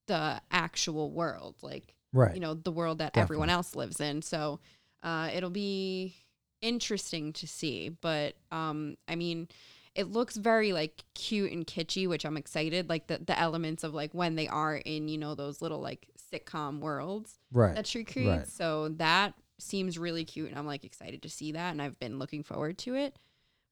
[0.07, 2.33] the actual world like Right.
[2.35, 4.59] you know the world that everyone else lives in so
[5.01, 6.13] uh, it'll be
[6.61, 9.47] interesting to see but um i mean
[9.95, 13.93] it looks very like cute and kitschy which i'm excited like the, the elements of
[13.93, 17.75] like when they are in you know those little like sitcom worlds right.
[17.75, 18.47] that she creates right.
[18.47, 22.19] so that seems really cute and i'm like excited to see that and i've been
[22.19, 23.17] looking forward to it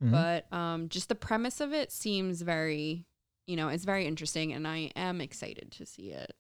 [0.03, 0.11] Mhm.
[0.11, 3.05] but um just the premise of it seems very
[3.47, 6.33] you know it's very interesting and i am excited to see it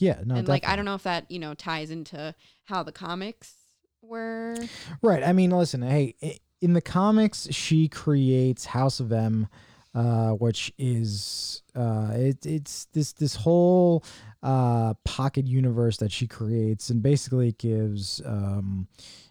[0.00, 0.20] yeah.
[0.24, 0.36] No.
[0.36, 2.32] and like I don't know if that you know ties into
[2.66, 3.52] how the comics
[4.00, 4.54] were.
[5.02, 5.24] Right.
[5.24, 5.82] I mean, listen.
[5.82, 6.14] Hey,
[6.60, 9.48] in the comics, she creates House of M,
[9.96, 14.04] uh, which is uh, it, it's this this whole
[14.42, 18.88] uh, pocket universe that she creates, and basically gives um,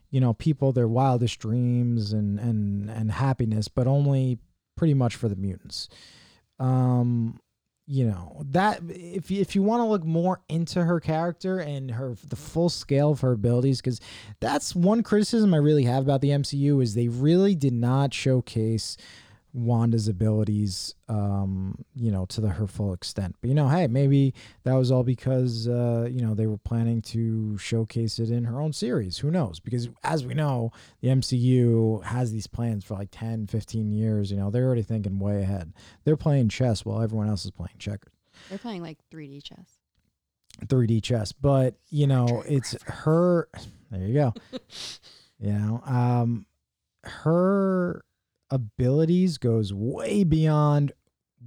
[0.10, 4.40] you know people their wildest dreams and and and happiness, but only
[4.76, 5.90] pretty much for the mutants.
[6.60, 7.40] Um,
[7.90, 11.92] you know that if you, if you want to look more into her character and
[11.92, 14.02] her the full scale of her abilities because
[14.42, 18.98] that's one criticism I really have about the MCU is they really did not showcase
[19.58, 23.36] Wanda's abilities, um, you know, to the her full extent.
[23.42, 27.02] But you know, hey, maybe that was all because uh, you know they were planning
[27.04, 29.18] to showcase it in her own series.
[29.18, 29.60] Who knows?
[29.60, 34.30] Because as we know, the MCU has these plans for like 10, 15 years.
[34.30, 35.74] You know, they're already thinking way ahead.
[36.04, 38.14] They're playing chess while everyone else is playing checkers.
[38.50, 39.80] They're playing like 3D chess.
[40.66, 43.50] 3D chess, but you know, it's her.
[43.90, 44.34] There you go.
[45.40, 46.46] you know, um,
[47.06, 48.04] her
[48.50, 50.92] abilities goes way beyond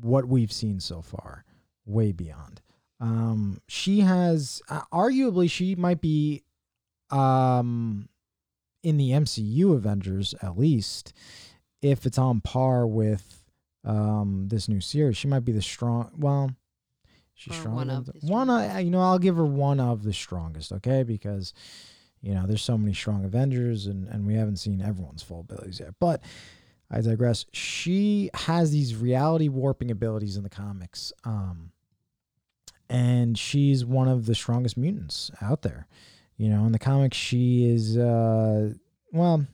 [0.01, 1.45] what we've seen so far.
[1.85, 2.61] Way beyond.
[3.01, 6.43] Um, she has uh, arguably she might be,
[7.11, 8.09] um,
[8.83, 11.13] in the MCU Avengers at least,
[11.83, 13.37] if it's on par with
[13.85, 16.11] um this new series, she might be the strong.
[16.17, 16.51] Well,
[17.35, 17.75] she's strong.
[17.75, 18.51] one of the one.
[18.51, 18.85] uh, strongest.
[18.85, 20.71] you know, I'll give her one of the strongest.
[20.73, 21.55] Okay, because
[22.21, 25.81] you know there's so many strong Avengers, and and we haven't seen everyone's full abilities
[25.81, 25.95] yet.
[25.99, 26.23] But
[26.91, 27.47] I digress.
[27.53, 31.13] She has these reality warping abilities in the comics.
[31.25, 31.71] Um,
[32.89, 35.87] and she's one of the strongest mutants out there.
[36.37, 38.73] You know, in the comics, she is, uh,
[39.13, 39.47] well,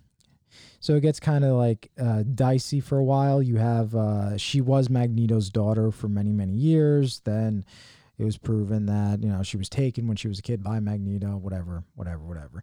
[0.81, 3.43] so it gets kind of like uh, dicey for a while.
[3.43, 7.21] You have, uh, she was Magneto's daughter for many, many years.
[7.25, 7.65] Then
[8.19, 10.81] it was proven that, you know, she was taken when she was a kid by
[10.81, 12.63] Magneto, whatever, whatever, whatever.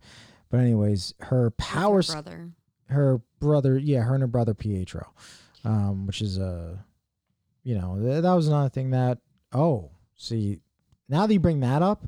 [0.49, 2.49] But, anyways, her With her powers brother.
[2.93, 5.12] Her brother, yeah, her and her brother Pietro,
[5.65, 6.84] um, which is a,
[7.63, 9.19] you know, th- that was another thing that.
[9.51, 10.60] Oh, see,
[11.10, 12.08] now that you bring that up,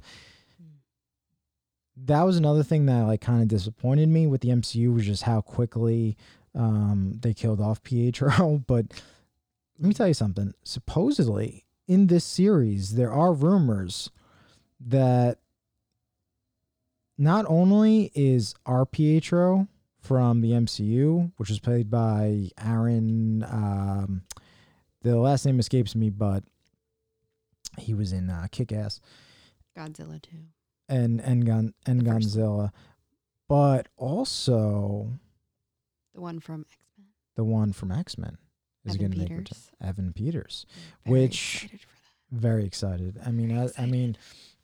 [2.05, 5.23] that was another thing that like kind of disappointed me with the MCU was just
[5.23, 6.17] how quickly
[6.53, 8.63] um, they killed off Pietro.
[8.67, 8.85] but
[9.79, 10.53] let me tell you something.
[10.63, 14.09] Supposedly in this series, there are rumors
[14.79, 15.39] that
[17.17, 19.67] not only is our Pietro
[20.05, 23.43] from the MCU, which was played by Aaron.
[23.43, 24.21] Um,
[25.01, 26.43] the last name escapes me, but
[27.77, 28.99] he was in uh, Kick Ass
[29.77, 30.37] Godzilla too.
[30.87, 32.71] and and Gon and The Godzilla,
[33.49, 35.11] but also
[36.13, 37.07] The one from X Men.
[37.35, 38.37] the one from X Men
[38.85, 39.45] is going to make return.
[39.81, 40.65] Evan Peters.
[41.05, 41.79] Very Which- excited.
[42.31, 43.19] Very excited.
[43.25, 44.17] I mean, I, I mean,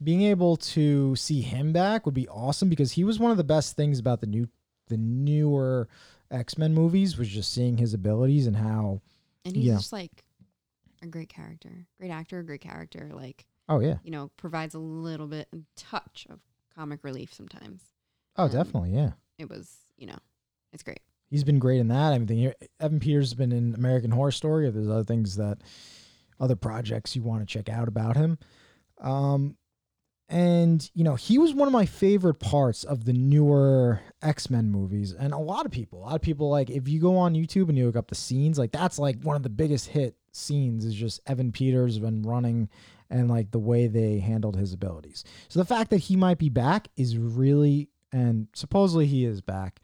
[0.04, 3.44] being able to see him back would be awesome because he was one of the
[3.44, 4.48] best things about the new
[4.88, 5.88] the newer
[6.30, 9.02] X Men movies was just seeing his abilities and how
[9.46, 9.76] And he's yeah.
[9.76, 10.24] just like
[11.02, 13.10] a great character, great actor, a great character.
[13.14, 13.98] Like Oh yeah.
[14.04, 16.40] you know, provides a little bit, a touch of
[16.76, 17.82] comic relief sometimes.
[18.38, 18.92] Oh, Um, definitely.
[18.92, 19.12] Yeah.
[19.38, 20.18] It was, you know,
[20.74, 21.00] it's great.
[21.30, 22.12] He's been great in that.
[22.14, 24.68] I mean, Evan Peters has been in American Horror Story.
[24.68, 25.60] If there's other things that,
[26.40, 28.38] other projects you want to check out about him,
[29.00, 29.56] um,
[30.32, 34.72] and you know, he was one of my favorite parts of the newer X Men
[34.72, 35.14] movies.
[35.14, 37.70] And a lot of people, a lot of people like if you go on YouTube
[37.70, 40.86] and you look up the scenes, like that's like one of the biggest hit scenes
[40.86, 42.70] is just Evan Peters when running
[43.10, 45.24] and like the way they handled his abilities.
[45.50, 49.82] So the fact that he might be back is really, and supposedly he is back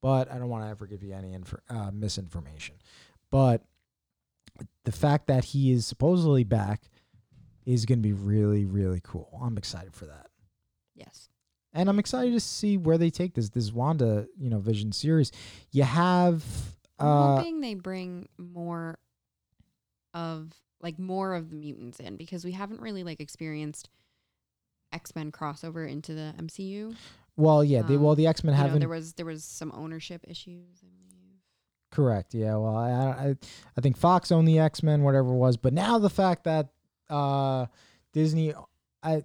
[0.00, 2.76] but I don't want to ever give you any infor- uh, misinformation.
[3.30, 3.62] But
[4.84, 6.82] the fact that he is supposedly back
[7.66, 9.38] is going to be really, really cool.
[9.42, 10.26] I'm excited for that,
[10.94, 11.28] Yes.
[11.72, 15.30] and I'm excited to see where they take this this Wanda, you know, Vision series.
[15.72, 16.44] You have,
[16.98, 18.98] I'm uh, hoping they bring more
[20.14, 23.88] of like more of the mutants in because we haven't really like experienced
[24.92, 26.96] X Men crossover into the MCU.
[27.36, 29.44] well, yeah, they, well, um, the X Men You know, haven't there was there was
[29.44, 30.82] some ownership issues.
[30.82, 30.86] I.
[31.94, 32.34] Correct.
[32.34, 32.56] Yeah.
[32.56, 33.36] Well, I I,
[33.76, 36.68] I think Fox owned the X Men, whatever it was, but now the fact that
[37.10, 37.66] uh,
[38.12, 38.54] Disney,
[39.02, 39.24] I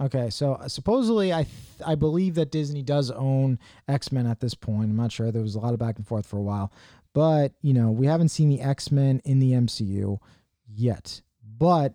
[0.00, 1.46] okay, so supposedly I
[1.86, 4.90] I believe that Disney does own X Men at this point.
[4.90, 5.30] I'm not sure.
[5.30, 6.72] There was a lot of back and forth for a while,
[7.12, 10.18] but you know we haven't seen the X Men in the MCU
[10.66, 11.20] yet.
[11.58, 11.94] But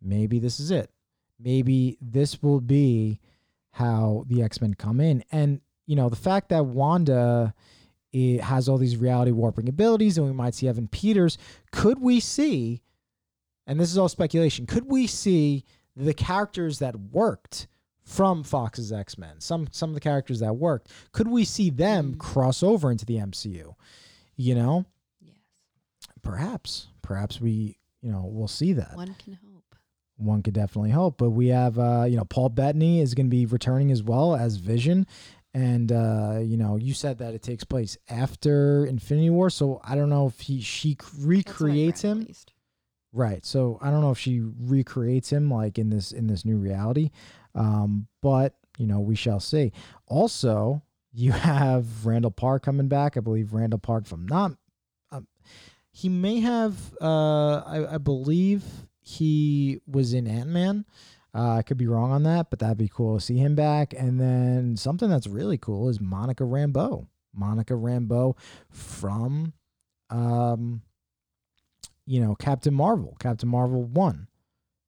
[0.00, 0.90] maybe this is it.
[1.38, 3.18] Maybe this will be
[3.72, 7.54] how the X Men come in, and you know the fact that Wanda
[8.12, 11.38] it has all these reality warping abilities, and we might see Evan Peters.
[11.70, 12.82] Could we see,
[13.70, 15.64] and this is all speculation, could we see
[15.96, 17.68] the characters that worked
[18.02, 22.14] from Fox's X Men, some some of the characters that worked, could we see them
[22.14, 22.18] Mm.
[22.18, 23.74] cross over into the MCU?
[24.36, 24.84] You know,
[25.20, 25.34] Yes.
[26.22, 29.76] perhaps, perhaps we, you know, we'll see that One can hope.
[30.16, 31.18] one could definitely hope.
[31.18, 34.34] But we have, uh, you know, Paul Bettany is going to be returning as well
[34.34, 35.06] as Vision.
[35.52, 39.94] And uh, you know, you said that it takes place after Infinity War, so I
[39.96, 42.26] don't know if he she c- That's what I recreates him.
[43.12, 43.44] Right.
[43.44, 47.10] So I don't know if she recreates him like in this in this new reality.
[47.54, 49.72] Um, but you know, we shall see.
[50.06, 53.16] Also, you have Randall Park coming back.
[53.16, 54.52] I believe Randall Park from not
[55.10, 55.26] um,
[55.90, 58.64] he may have uh I, I believe
[59.02, 60.84] he was in Ant-Man.
[61.34, 63.94] Uh, I could be wrong on that, but that'd be cool to see him back.
[63.96, 67.06] And then something that's really cool is Monica Rambeau.
[67.32, 68.36] Monica Rambeau
[68.68, 69.52] from
[70.10, 70.82] um
[72.10, 74.26] you know, Captain Marvel, Captain Marvel 1.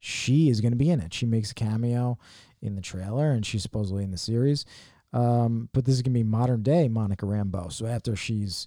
[0.01, 1.15] She is going to be in it.
[1.15, 2.19] She makes a cameo
[2.61, 4.67] in the trailer and she's supposedly in the series.
[5.13, 7.73] Um, but this is going to be modern day Monica Rambeau.
[7.73, 8.67] So after she's,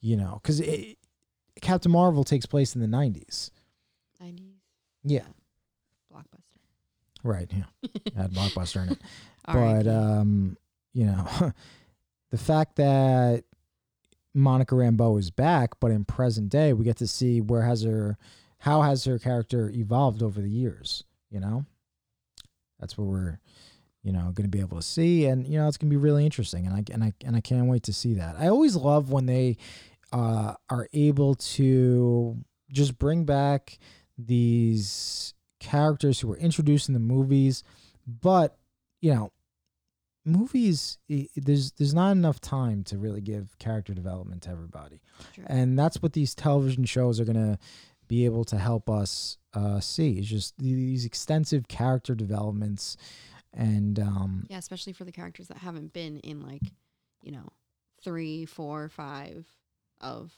[0.00, 0.62] you know, because
[1.60, 3.50] Captain Marvel takes place in the 90s.
[4.22, 4.40] 90s.
[5.04, 5.26] Yeah.
[6.10, 6.60] Blockbuster.
[7.22, 7.52] Right.
[7.52, 7.90] Yeah.
[8.16, 9.02] Had Blockbuster in it.
[9.46, 9.84] Right.
[9.84, 10.56] but um,
[10.94, 11.52] you know,
[12.30, 13.44] the fact that
[14.34, 18.16] Monica Rambeau is back, but in present day, we get to see where has her,
[18.58, 21.04] how has her character evolved over the years.
[21.30, 21.66] You know,
[22.78, 23.38] that's what we're,
[24.02, 26.02] you know, going to be able to see, and you know, it's going to be
[26.02, 28.36] really interesting, and I and I and I can't wait to see that.
[28.38, 29.56] I always love when they
[30.12, 32.36] uh, are able to
[32.70, 33.78] just bring back
[34.18, 37.64] these characters who were introduced in the movies,
[38.06, 38.56] but
[39.00, 39.32] you know,
[40.24, 40.98] movies
[41.36, 45.00] there's there's not enough time to really give character development to everybody,
[45.34, 45.44] Sure.
[45.48, 47.58] and that's what these television shows are gonna
[48.08, 50.18] be able to help us uh, see.
[50.18, 52.96] Is just these extensive character developments,
[53.52, 56.62] and um, yeah, especially for the characters that haven't been in like,
[57.22, 57.48] you know,
[58.02, 59.46] three, four, five
[60.00, 60.32] of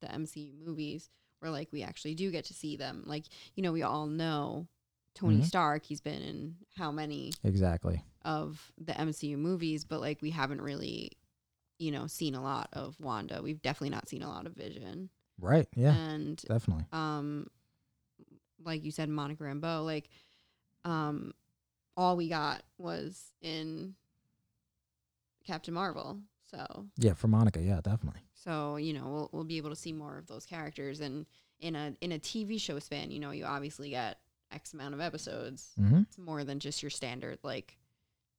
[0.00, 3.02] the MCU movies, where like we actually do get to see them.
[3.06, 4.66] Like, you know, we all know
[5.14, 5.44] Tony Mhm.
[5.44, 5.84] Stark.
[5.84, 8.02] He's been in how many exactly.
[8.22, 11.12] of the MCU movies, but like we haven't really,
[11.78, 13.40] you know, seen a lot of Wanda.
[13.42, 15.10] We've definitely not seen a lot of Vision.
[15.40, 15.68] Right.
[15.74, 15.94] Yeah.
[15.94, 16.84] And definitely.
[16.92, 17.48] um
[18.64, 20.08] like you said Monica Rambeau, like
[20.84, 21.32] um
[21.96, 23.94] all we got was in
[25.44, 26.20] Captain Marvel.
[26.50, 27.14] So Yeah.
[27.14, 27.60] For Monica.
[27.60, 27.80] Yeah.
[27.80, 28.20] Definitely.
[28.34, 31.26] so, you know, we'll we'll be able to see more of those characters and
[31.60, 34.18] in a in a TV show span, you know, you obviously get
[34.52, 35.70] X amount of episodes.
[35.76, 37.76] hmm It's more than just your standard like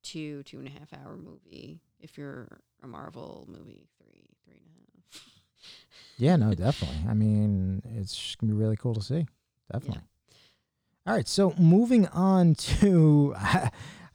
[0.04, 1.82] two, two and a half hour movie.
[2.00, 5.24] If you're a Marvel movie, three, three and a half.
[6.18, 6.36] Yeah.
[6.38, 6.54] No.
[6.56, 7.00] Definitely.
[7.10, 9.26] I mean, it's gonna be really cool to see.
[9.72, 10.02] Definitely.
[11.06, 11.28] All right.
[11.28, 13.36] So moving on to,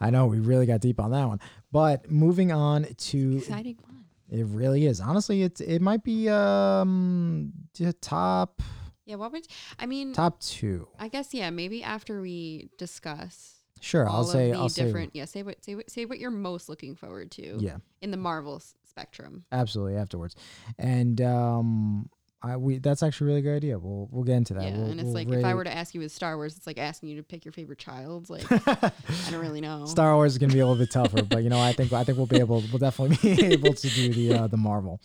[0.00, 1.40] I know we really got deep on that one,
[1.72, 4.04] but moving on to Exciting one.
[4.30, 5.00] It really is.
[5.00, 8.62] Honestly, it's it might be um the top
[9.06, 9.46] Yeah, what would
[9.78, 10.12] I mean?
[10.12, 10.88] Top two.
[10.98, 13.50] I guess yeah, maybe after we discuss
[13.80, 14.50] Sure, all I'll say.
[14.52, 14.84] the I'll say.
[14.84, 15.10] different.
[15.14, 17.58] yeah, say what say what say what you're most looking forward to.
[17.60, 19.44] Yeah, in the Marvel spectrum.
[19.52, 19.96] absolutely.
[19.96, 20.36] Afterwards,
[20.78, 22.08] and um,
[22.42, 23.78] I we that's actually a really good idea.
[23.78, 24.62] We'll we'll get into that.
[24.64, 26.56] yeah, We'll- and it's we'll like if I were to ask you with Star Wars,
[26.56, 28.30] it's like asking you to pick your favorite child.
[28.30, 28.90] Like I
[29.30, 29.84] don't really know.
[29.86, 32.04] Star Wars is gonna be a little bit tougher, but you know, I think I
[32.04, 35.00] think we'll be able, we'll definitely be able to do the uh, the Marvel.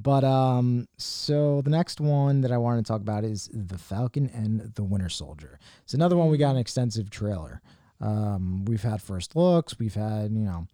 [0.00, 4.30] But um, so the next one that I wanted to talk about is the Falcon
[4.32, 5.58] and the Winter Soldier.
[5.82, 7.60] It's another one we got an extensive trailer.
[8.00, 10.68] Um, we've had first looks, we've had you know,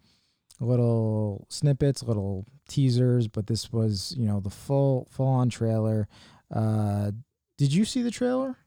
[0.59, 6.07] little snippets, little teasers, but this was you know the full full on trailer.
[6.53, 7.09] Uh,
[7.57, 8.57] did you see the trailer?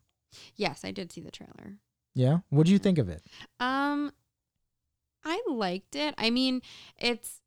[0.57, 1.79] yes, I did see the trailer.
[2.15, 2.39] Yeah.
[2.51, 3.23] What do you think of it?
[3.61, 4.11] Um,
[5.25, 6.15] I liked it.
[6.19, 6.63] I mean,
[6.99, 7.41] it's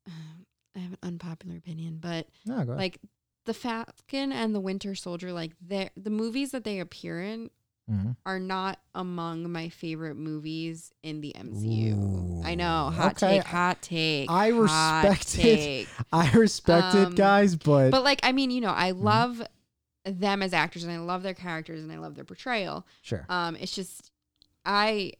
[0.76, 2.98] I have an unpopular opinion, but No, like
[3.44, 7.50] the Falcon and the Winter Soldier, like they the movies that they appear in
[7.90, 8.16] Mhm.
[8.24, 12.42] are not among my favorite movies in the MCU.
[12.44, 13.36] I know, hot okay.
[13.38, 14.30] take, hot take.
[14.30, 15.40] I respect it.
[15.40, 15.88] take.
[16.12, 19.02] I respect Um, it, guys, but, But like, I mean, you know, I Mm-hmm.
[19.04, 19.42] love
[20.04, 22.86] them as actors and I love their characters and I love their portrayal.
[23.02, 23.24] sure.
[23.28, 24.10] Um, it's just
[24.64, 25.12] I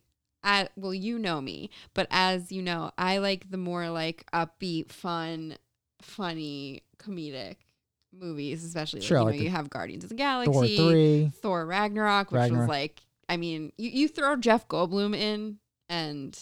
[0.45, 4.91] I well, you know me, but as you know, I like the more like upbeat,
[4.91, 5.57] fun,
[6.01, 7.57] funny, comedic
[8.13, 10.77] movies, especially like, Sure, you like know, you have Guardians of the Galaxy, Thor Galaxy,
[10.77, 11.33] three.
[11.41, 12.61] Thor Ragnarok, which Ragnarok.
[12.61, 16.39] was like I mean, you, you throw Jeff Goldblum in and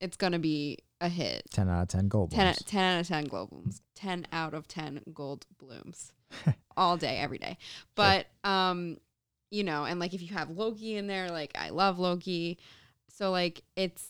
[0.00, 1.44] it's gonna be a hit.
[1.52, 5.00] 10 out of 10 gold 10, 10 out of 10 Goldblums 10 out of 10
[5.12, 6.12] gold blooms
[6.76, 7.58] all day every day
[7.96, 8.96] but um
[9.50, 12.58] you know and like if you have loki in there like i love loki
[13.18, 14.06] so like it's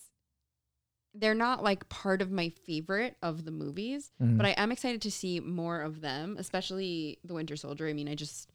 [1.15, 4.37] they're not like part of my favorite of the movies Mhm.
[4.37, 8.09] but i am excited to see more of them especially the winter soldier i mean
[8.09, 8.51] i just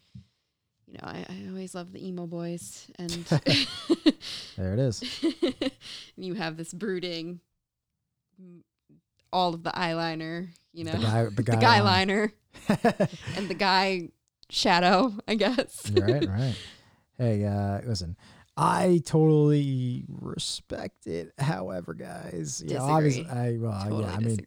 [0.86, 3.26] you know i, I always love the emo boys and
[4.58, 5.04] there it is.
[6.16, 7.39] and you have this brooding
[9.32, 12.32] all of the eyeliner you know the guy, the the guy, guy liner
[13.36, 14.10] and the guy
[14.49, 16.56] shadow i guess right, right.
[17.18, 18.18] Hey, uh, listen,
[18.56, 21.34] I totally respect it.
[21.39, 24.39] However, guys, you know, obviously, I, well, Totally yeah, I mean,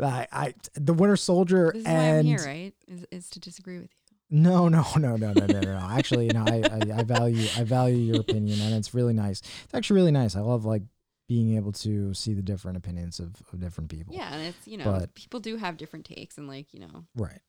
[0.00, 3.30] uh, I, I, the Winter Soldier this is why i'm and here right is, is
[3.30, 5.60] to disagree with you No, no, no, no, no, no, no.
[5.60, 5.88] no.
[5.90, 9.40] Actually, no, I, I, I value, I value your opinion, and it's really nice.
[9.64, 10.36] It's actually really nice.
[10.36, 10.82] I love like
[11.26, 14.14] being able to see the different opinions of, of different people.
[14.14, 17.04] yeah and it's you know But- people do have different takes and like you know
[17.16, 17.40] Right.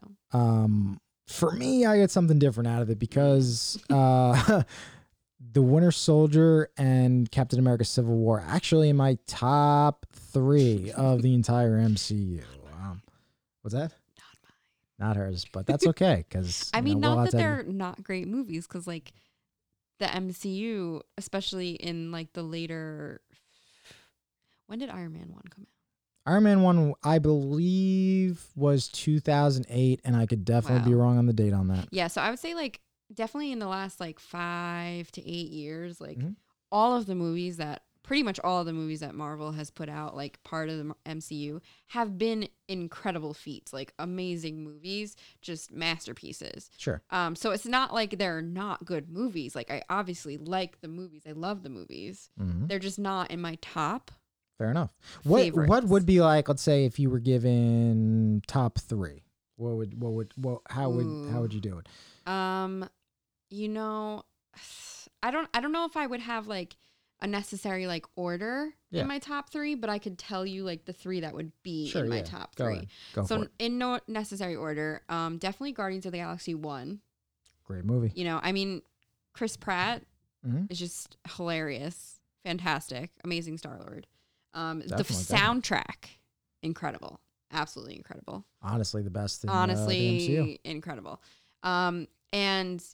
[0.00, 4.62] so Um, for me, I get something different out of it because uh,
[5.52, 11.34] the Winter Soldier and Captain America: Civil War actually in my top three of the
[11.34, 12.42] entire MCU.
[12.80, 13.02] Um,
[13.62, 13.92] what's that?
[13.92, 18.28] not mine Not hers, but that's okay because i mean not that they're not great
[18.28, 19.12] movies because like
[20.00, 23.20] the mcu especially in like the later
[24.66, 25.68] when did iron man 1 come out
[26.26, 31.34] Iron Man one, I believe, was 2008, and I could definitely be wrong on the
[31.34, 31.88] date on that.
[31.90, 32.80] Yeah, so I would say like
[33.14, 36.36] definitely in the last like five to eight years, like Mhm.
[36.72, 39.88] all of the movies that pretty much all of the movies that Marvel has put
[39.88, 46.68] out, like part of the MCU, have been incredible feats, like amazing movies, just masterpieces.
[46.76, 47.00] Sure.
[47.08, 49.54] Um, so it's not like they're not good movies.
[49.56, 52.28] Like I obviously like the movies, I love the movies.
[52.36, 54.10] hmm They're just not in my top.
[54.58, 54.94] Fair enough.
[55.24, 56.46] What what would be like?
[56.48, 59.24] Let's say if you were given top three,
[59.56, 61.88] what would what would what how would how would you do it?
[62.30, 62.88] Um,
[63.54, 64.22] you know,
[65.22, 66.76] I don't I don't know if I would have like
[67.22, 69.02] a necessary like order Yeah.
[69.02, 71.88] in my top three, but I could tell you like the three that would be
[71.88, 72.22] Sure, in my yeah.
[72.24, 72.88] top Go three.
[73.26, 77.00] So in no necessary order, um, definitely Guardians of the Galaxy one.
[77.64, 78.12] Great movie.
[78.14, 78.82] You know, I mean,
[79.32, 80.02] Chris Pratt
[80.46, 80.70] Mhm.
[80.70, 84.06] is just hilarious, fantastic, amazing Star Lord.
[84.52, 86.18] Um, the soundtrack,
[86.62, 89.44] incredible, absolutely incredible Honestly, the best.
[89.44, 90.58] In, honestly uh, the MCU.
[90.64, 91.22] incredible
[91.62, 92.84] um and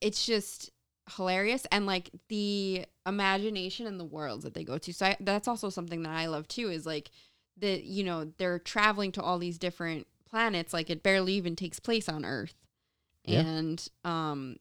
[0.00, 0.70] it's just
[1.16, 5.48] hilarious and like the imagination and the worlds that they go to so I, that's
[5.48, 7.10] also something that i love too is like
[7.56, 11.80] the you know they're traveling to all these different planets like it barely even takes
[11.80, 12.54] place on earth
[13.24, 13.40] Yeah.
[13.40, 14.56] and um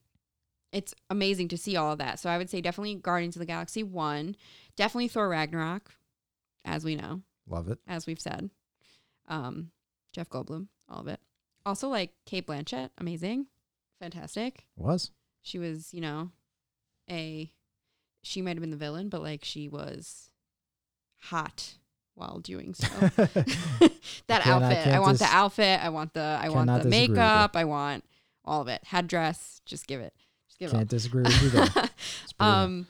[0.72, 3.46] it's amazing to see all of that so i would say definitely guardians of the
[3.46, 4.36] galaxy 1
[4.78, 5.92] definitely thor ragnarok
[6.64, 7.80] as we know Love it.
[7.88, 8.50] as we've said.
[9.30, 9.72] Um,
[10.14, 11.20] Jeff Goldblum, all of it.
[11.66, 13.48] Also, like Cate Blanchett, amazing,
[14.00, 14.66] fantastic.
[14.76, 16.32] Was She was, you know,
[17.10, 17.52] a
[18.24, 20.30] she might have been the villain, but like she was
[21.20, 21.76] hot
[22.16, 22.88] while doing so.
[24.28, 25.84] that I outfit, I, can't want the outfit.
[25.84, 27.14] I want the I want the disagree with you.
[27.16, 27.56] makeup.
[27.56, 28.04] I want
[28.44, 28.84] all of it.
[28.86, 30.14] Head dress, just give it.
[30.48, 30.90] Just give Can't it.
[30.90, 31.62] disagree with you there.
[31.76, 31.84] all.
[32.24, 32.56] It's brutal.
[32.56, 32.88] um,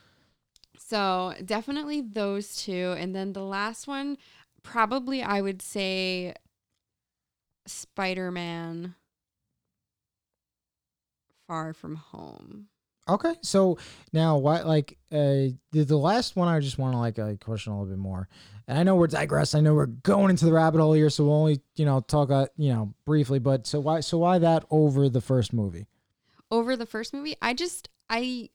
[0.78, 4.18] so definitely those two, and then the last one,
[4.64, 6.34] probably I would say
[7.66, 8.96] Spider Man.
[11.48, 12.68] Far from home.
[13.10, 13.78] Okay, so
[14.12, 17.72] now why Like uh, the the last one, I just want to like uh, question
[17.72, 18.28] a little bit more.
[18.68, 19.60] And I know we're digressing.
[19.60, 22.32] I know we're going into the rabbit hole here, so we'll only you know talk
[22.32, 23.40] uh, you know briefly.
[23.40, 25.88] But so why so why that over the first movie?
[26.50, 27.36] over the first movie.
[27.42, 28.50] I just I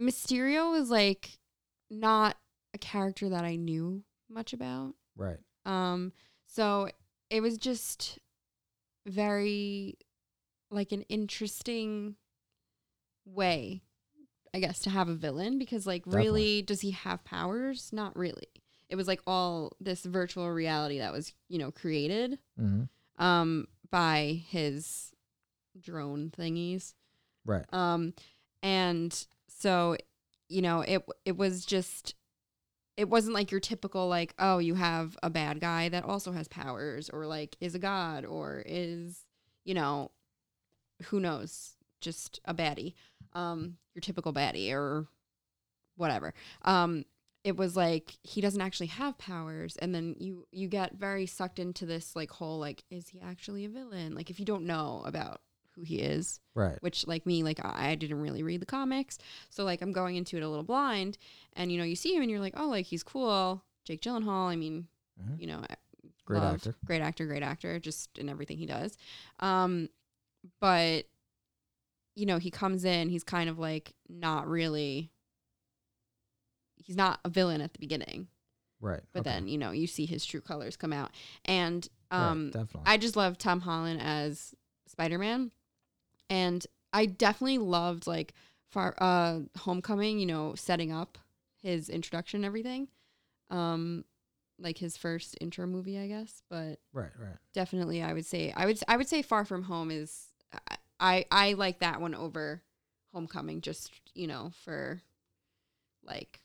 [0.00, 1.38] Mysterio was like
[1.90, 2.36] not
[2.74, 4.94] a character that I knew much about.
[5.16, 5.38] Right.
[5.64, 6.12] Um
[6.46, 6.88] so
[7.30, 8.18] it was just
[9.06, 9.98] very
[10.70, 12.16] like an interesting
[13.24, 13.82] way
[14.54, 17.90] I guess to have a villain because like really does he have powers?
[17.92, 18.48] Not really.
[18.88, 22.84] It was like all this virtual reality that was, you know, created hmm
[23.18, 25.12] um by his
[25.80, 26.94] drone thingies.
[27.44, 27.64] Right.
[27.72, 28.14] Um,
[28.62, 29.96] and so,
[30.48, 32.14] you know, it it was just,
[32.96, 36.48] it wasn't like your typical like, oh, you have a bad guy that also has
[36.48, 39.26] powers, or like is a god, or is,
[39.64, 40.10] you know,
[41.04, 42.94] who knows, just a baddie,
[43.32, 45.06] um, your typical baddie or
[45.96, 46.34] whatever.
[46.62, 47.04] Um,
[47.44, 51.58] it was like he doesn't actually have powers, and then you you get very sucked
[51.58, 54.14] into this like whole like, is he actually a villain?
[54.14, 55.40] Like if you don't know about
[55.74, 56.76] who he is Right.
[56.82, 59.16] which like me like i I didn't really read the comics
[59.48, 61.18] so like i'm going into it a little blind
[61.52, 64.48] and you know you see him and you're like oh like he's cool jake gyllenhaal
[64.48, 64.88] i mean
[65.22, 65.38] Mhm.
[65.40, 65.62] you know
[66.24, 66.74] Great love- actor.
[66.84, 68.96] great actor great actor just in everything he does
[69.38, 69.88] um
[70.60, 71.04] but
[72.14, 75.10] you know he comes in he's kind of like not really
[76.76, 78.28] he's not a villain at the beginning
[78.80, 79.02] Right.
[79.12, 79.30] but okay.
[79.30, 81.10] then you know you see his true colors come out
[81.44, 82.82] and Right, um definitely.
[82.86, 84.54] I just love Tom Holland as
[84.86, 85.50] Spider Man,
[86.30, 88.32] and I definitely loved like
[88.70, 90.18] far uh Homecoming.
[90.18, 91.18] You know, setting up
[91.60, 92.88] his introduction and everything,
[93.50, 94.04] um,
[94.58, 96.42] like his first intro movie, I guess.
[96.50, 97.10] But right.
[97.18, 97.36] Right.
[97.54, 100.26] definitely, I would say I would I would say Far From Home is
[101.00, 102.62] I I, like that one over
[103.12, 103.60] Homecoming.
[103.60, 105.00] Just you know for
[106.04, 106.40] like.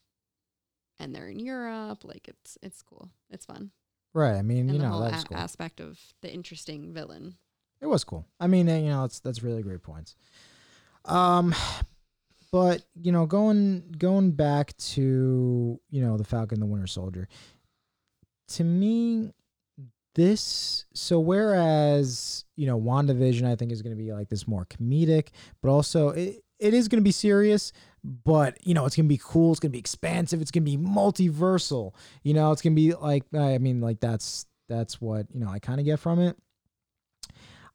[0.99, 3.72] And they're in Europe, like it's it's cool, it's fun,
[4.14, 4.36] Right.
[4.36, 5.38] I mean, and you the know, whole that's a- cool.
[5.38, 7.36] aspect of the interesting villain.
[7.82, 8.26] It was cool.
[8.39, 10.16] I mean, you know, it's that's really great points.
[11.03, 11.53] Um,
[12.51, 17.28] but you know, going going back to you know the Falcon, the Winter Soldier.
[18.50, 19.32] To me,
[20.16, 24.66] this so whereas you know WandaVision, I think is going to be like this more
[24.66, 25.30] comedic,
[25.62, 27.72] but also it, it is going to be serious.
[28.04, 29.52] But you know, it's gonna be cool.
[29.52, 30.41] It's gonna be expansive.
[30.41, 31.94] It's gonna be multiversal.
[32.24, 35.60] You know, it's gonna be like I mean, like that's that's what you know I
[35.60, 36.38] kind of get from it.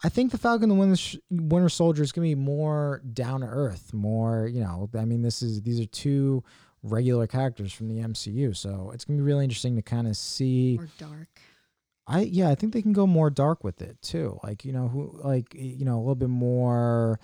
[0.04, 3.94] I think the Falcon, the Winter, Winter Soldier is gonna be more down to earth,
[3.94, 4.90] more you know.
[4.98, 6.44] I mean, this is these are two
[6.92, 10.78] regular characters from the MCU, so it's gonna be really interesting to kind of see.
[10.78, 11.40] Or dark.
[12.06, 14.38] I yeah, I think they can go more dark with it too.
[14.42, 17.20] Like you know who like you know a little bit more,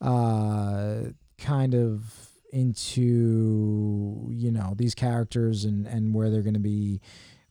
[0.00, 1.00] uh,
[1.38, 7.00] kind of into you know these characters and and where they're gonna be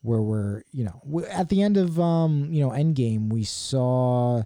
[0.01, 4.43] where we're you know at the end of um you know Endgame we saw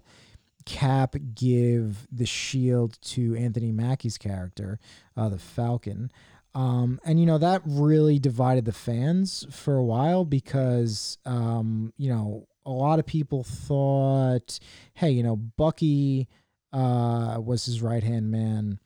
[0.66, 4.80] Cap give the shield to Anthony Mackie's character,
[5.16, 6.10] uh, the Falcon.
[6.56, 12.08] Um, and you know that really divided the fans for a while because um, you
[12.08, 14.58] know a lot of people thought,
[14.94, 16.28] hey, you know Bucky
[16.72, 18.78] uh, was his right hand man,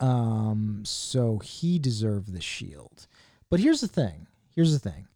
[0.00, 3.06] um, so he deserved the shield.
[3.48, 4.26] But here's the thing.
[4.52, 5.06] Here's the thing.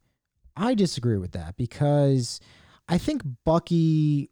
[0.56, 2.38] I disagree with that because
[2.88, 4.30] I think Bucky,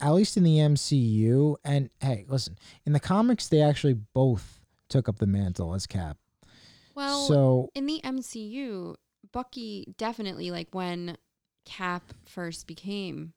[0.00, 2.56] at least in the MCU, and hey, listen,
[2.86, 4.63] in the comics, they actually both
[4.94, 6.18] took up the mantle as Cap.
[6.94, 8.94] Well, so in the MCU,
[9.32, 11.18] Bucky definitely like when
[11.64, 13.32] Cap first became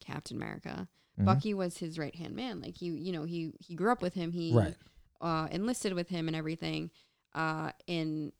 [0.00, 0.88] Captain America,
[1.20, 2.62] mhm, Bucky was his right hand man.
[2.62, 4.32] Like you, you know, he he grew up with him.
[4.32, 4.74] He right,
[5.20, 6.90] uh, enlisted with him and everything
[7.34, 8.32] uh, in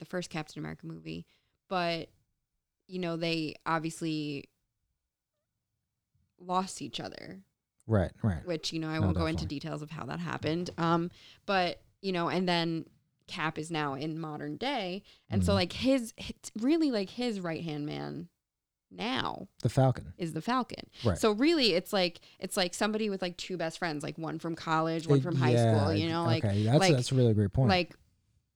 [0.00, 1.24] the first Captain America movie.
[1.68, 2.08] But
[2.88, 4.48] you know, they obviously
[6.40, 7.44] lost each other
[7.86, 10.70] right, right, which you know I No, won't go into details of how that happened.
[10.78, 11.10] Um,
[11.46, 12.84] but you know, and then
[13.28, 15.54] Cap is now in modern day, and so Mhm.
[15.54, 18.28] like his, it's really like his right hand man
[18.90, 20.12] now the Falcon.
[20.18, 20.90] is the Falcon.
[21.04, 21.16] Right.
[21.16, 24.54] So really, it's like it's like somebody with like two best friends, like one from
[24.54, 25.94] college, one It- from high yeah, school.
[25.94, 27.68] You know, like okay, that's like- that's a really great point.
[27.70, 27.96] like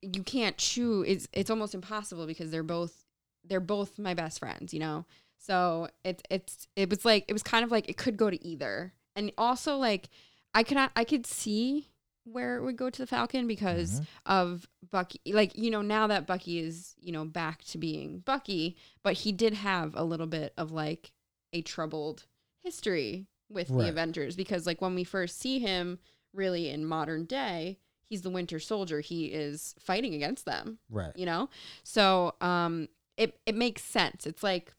[0.03, 1.07] you can't choose.
[1.09, 3.05] It's it's almost impossible because they're both
[3.45, 4.75] they're both my best friends.
[4.75, 5.07] You know,
[5.39, 8.45] so it's it's it was like it was kind of like it could go to
[8.47, 10.11] either, and also like
[10.53, 11.89] I could I could see
[12.27, 14.07] where it would go to the Falcon because Mhm.
[14.27, 15.21] of Bucky.
[15.27, 19.33] Like you know now that Bucky is you know back to being Bucky, but he
[19.33, 21.13] did have a little bit of like
[21.53, 22.27] a troubled
[22.63, 23.85] history with Right.
[23.85, 25.99] the Avengers because like when we first see him
[26.33, 29.01] really in modern day, he's the Winter Soldier.
[29.01, 31.13] He is fighting against them Right.
[31.17, 31.49] you know
[31.85, 34.75] so um it it makes sense it's like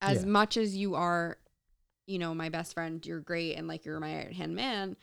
[0.00, 0.30] as Yeah.
[0.30, 1.38] much as you are
[2.06, 4.96] you know my best friend you're great and like you're my right hand man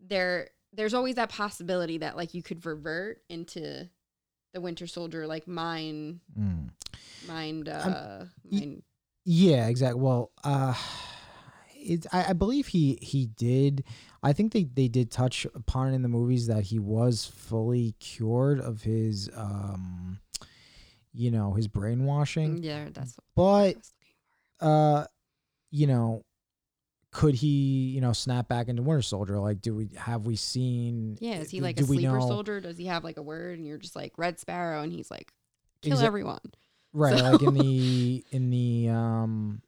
[0.00, 3.88] there there's always that possibility that like you could revert into
[4.54, 6.70] the winter soldier like mind Mm.
[7.26, 8.82] mind uh mind
[9.24, 10.00] Yeah, exactly.
[10.00, 10.74] Well, uh,
[11.74, 13.84] it's I, I believe he he did.
[14.22, 17.94] I think they they did touch upon it in the movies that he was fully
[17.98, 20.20] cured of his um,
[21.12, 22.62] you know, his brainwashing.
[22.62, 23.92] yeah that's But was
[24.60, 25.06] uh,
[25.70, 26.24] you know,
[27.16, 27.46] could he
[27.94, 29.38] you know snap back into Winter Soldier?
[29.40, 31.16] Like, do we have we seen?
[31.20, 33.56] yeah is he like do a we sleeper soldier does he have like a word
[33.58, 35.32] and you're just like red sparrow and he's like
[35.82, 36.40] kill everyone
[36.92, 39.62] right So- like in the in the um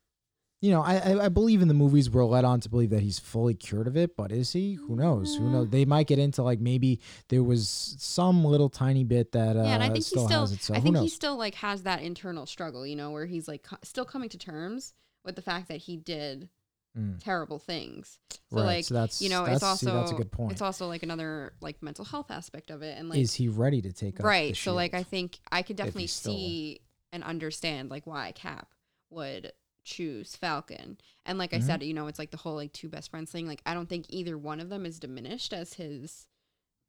[0.60, 3.18] you know I, I believe in the movies we're led on to believe that he's
[3.18, 5.70] fully cured of it but is he who knows who knows Mm.
[5.70, 9.74] they might get into like maybe there was some little tiny bit that uh yeah,
[9.74, 12.02] and I think he still, still, it so I think he still like has that
[12.02, 14.92] internal struggle, you know, where he's like co- still coming to terms
[15.24, 16.48] with the fact that he did
[16.96, 18.18] Mm, terrible things.
[18.50, 20.52] So right like, so that's you know, that's, it's also see, that's a good point
[20.52, 23.82] It's also like another like mental health aspect of it, and like is he ready
[23.82, 24.56] to take right.
[24.56, 26.80] So like, I think I could definitely see
[27.12, 28.74] and understand like why Cap
[29.10, 29.52] would
[29.84, 30.98] choose Falcon.
[31.24, 31.62] And like I Mhm.
[31.62, 33.46] said, you know, it's like the whole like two best friends thing.
[33.46, 36.26] Like I don't think either one of them is diminished as his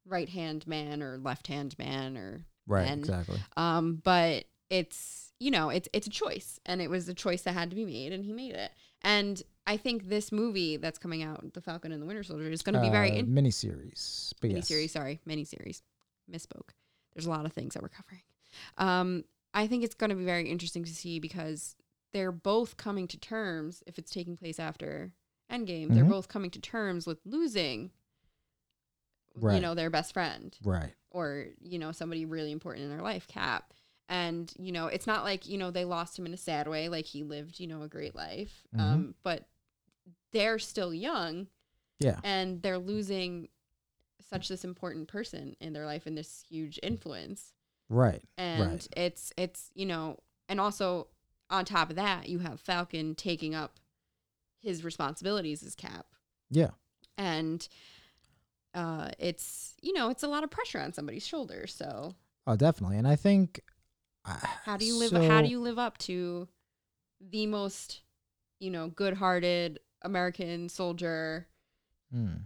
[0.05, 5.49] right hand man or left hand man or right and- exactly um, but it's you
[5.51, 8.11] know it's it's a choice, and it was a choice that had to be made,
[8.13, 8.71] and he made it.
[9.01, 12.61] And I think this movie that's coming out, The Falcon and the Winter Soldier, is
[12.61, 14.69] going to be very uh, in- miniseries but yes.
[14.69, 14.89] miniseries.
[14.89, 15.81] Sorry, miniseries.
[16.31, 16.69] Misspoke.
[17.13, 18.21] There's a lot of things that we're covering.
[18.77, 19.23] Um,
[19.53, 21.75] I think it's going to be very interesting to see because
[22.13, 23.83] they're both coming to terms.
[23.87, 25.11] If it's taking place after
[25.51, 26.09] Endgame, they're Mhm.
[26.09, 27.91] both coming to terms with losing.
[29.41, 33.25] You know, their best friend right or you know somebody really important in their life
[33.27, 33.73] cap
[34.09, 36.89] and you know it's not like you know they lost him in a sad way
[36.89, 38.63] like he lived you know a great life.
[38.75, 38.79] Mhm.
[38.81, 39.47] um but
[40.31, 41.47] they're still young.
[41.99, 42.19] Yeah.
[42.23, 43.49] And they're losing
[44.29, 47.53] such this important person in their life and this huge influence.
[47.89, 48.87] Right and Right.
[48.97, 51.07] it's it's you know and also
[51.49, 53.79] on top of that you have falcon taking up
[54.61, 56.05] his responsibilities as cap.
[56.49, 56.71] Yeah.
[57.17, 57.67] And
[58.75, 62.13] uh it's you know it's a lot of pressure on somebody's shoulders so.
[62.47, 62.97] Oh definitely.
[62.97, 63.61] And i think
[64.25, 66.47] how do you live how do you live up to
[67.21, 68.01] the most
[68.59, 71.47] you know good-hearted american soldier
[72.13, 72.41] Mm.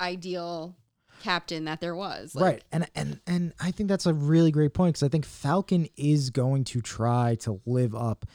[0.00, 0.76] ideal
[1.20, 4.94] captain that there was right and and and i think that's a really great point
[4.94, 8.26] because i think falcon is going to try to live up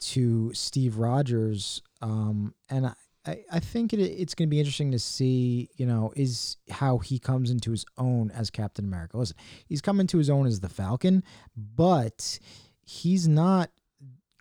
[0.00, 2.92] to steve rogers um and i
[3.26, 6.98] I, I think it, it's going to be interesting to see, you know, is how
[6.98, 9.18] he comes into his own as Captain America.
[9.18, 11.22] Listen, he's come into his own as the Falcon,
[11.56, 12.38] but
[12.82, 13.70] he's not.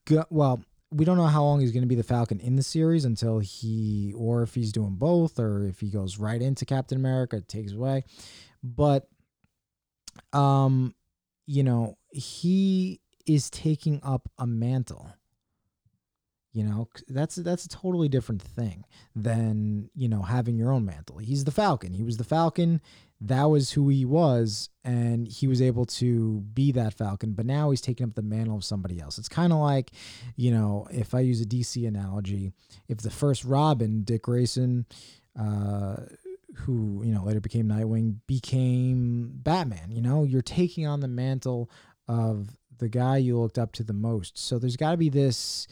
[0.06, 2.64] Go- well, we don't know how long he's going to be the Falcon in the
[2.64, 6.98] series until he, or if he's doing both, or if he goes right into Captain
[6.98, 8.04] America, takes away
[8.64, 9.08] but
[10.34, 10.94] um
[11.46, 15.12] you know he is taking up a mantle
[16.54, 18.84] you know that's that's a totally different thing
[19.16, 22.82] than you know having your own mantle he's the falcon he was the falcon
[23.22, 27.70] that was who he was and he was able to be that falcon but now
[27.70, 29.92] he's taking up the mantle of somebody else it's kind of like
[30.36, 32.52] you know if i use a dc analogy
[32.88, 34.86] if the first robin dick grayson
[35.40, 35.98] uh
[36.56, 39.92] who you know later became Nightwing became Batman.
[39.92, 41.70] You know, you're taking on the mantle
[42.08, 44.38] of the guy you looked up to the most.
[44.38, 45.68] So there's got to be this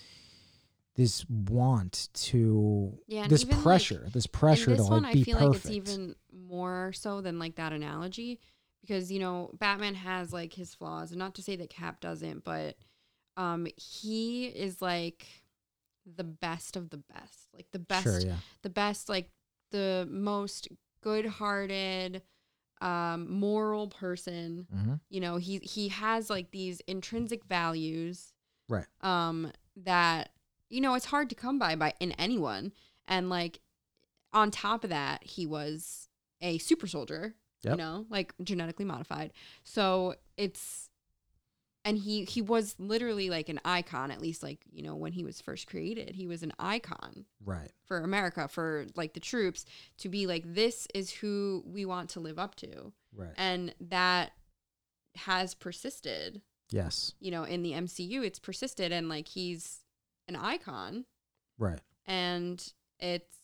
[0.98, 5.24] this want to yeah this even, like, pressure, this pressure this to one like i
[5.24, 5.66] feel perfect.
[5.66, 6.16] like it's even
[6.50, 8.40] more so than like that analogy
[8.82, 12.44] because you know batman has like his flaws and not to say that cap doesn't
[12.44, 12.76] but
[13.38, 15.26] um he is like
[16.16, 18.38] the best of the best like the best Sure, yeah.
[18.64, 19.30] the best like
[19.72, 20.68] the most
[21.02, 22.22] good-hearted
[22.82, 28.34] um moral person hmm you know he he has like these intrinsic values
[28.70, 28.86] Right.
[29.02, 29.52] um
[29.84, 30.30] that
[30.70, 32.72] you know it's hard to come by by in anyone
[33.08, 33.60] and like
[34.34, 36.10] on top of that he was
[36.42, 37.36] a super soldier
[37.72, 39.32] you know like genetically modified
[39.64, 40.90] so it's
[41.86, 45.24] and he he was literally like an icon at least like you know when he
[45.24, 47.72] was first created he was an icon Right.
[47.86, 49.66] for america for like the troops
[50.00, 53.34] to be like this is who we want to live up to Right.
[53.38, 54.32] and that
[55.16, 56.42] has persisted
[56.72, 57.14] Yes.
[57.20, 59.80] you know in the mcu it's persisted and like he's
[60.28, 61.06] an icon
[61.58, 61.80] Right.
[62.06, 63.36] and it's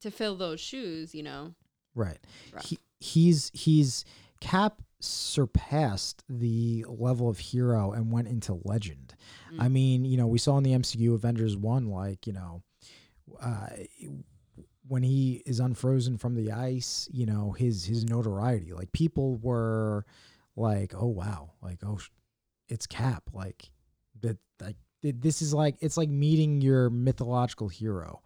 [0.00, 1.54] to fill those shoes you know
[1.94, 2.18] Right.
[2.52, 2.64] rough.
[2.66, 4.04] He, he's he's
[4.40, 9.14] Cap surpassed the level of hero and went into legend.
[9.54, 9.62] Mm.
[9.62, 12.62] I mean, you know, we saw in the MCU Avengers 1 like, you know,
[13.40, 13.68] uh
[14.86, 20.04] when he is unfrozen from the ice, you know, his his notoriety, like people were
[20.56, 21.98] like, "Oh wow." Like, "Oh,
[22.68, 23.70] it's Cap." Like
[24.20, 24.76] that like
[25.12, 28.22] this is like it's like meeting your mythological hero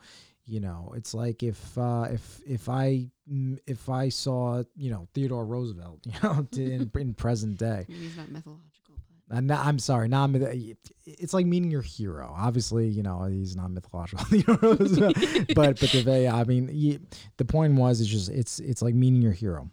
[0.48, 0.92] you know?
[0.96, 3.06] It's like if uh if if i
[3.66, 7.84] if i saw you know theodore roosevelt you know in, in present day.
[7.88, 8.96] He's not mythological
[9.28, 10.30] but I'm, not, I'm sorry not
[11.04, 12.34] it's like meeting your hero.
[12.34, 16.98] Obviously you know he's not mythological but but the way i mean you,
[17.36, 19.70] the point was it's just it's it's like meeting your hero.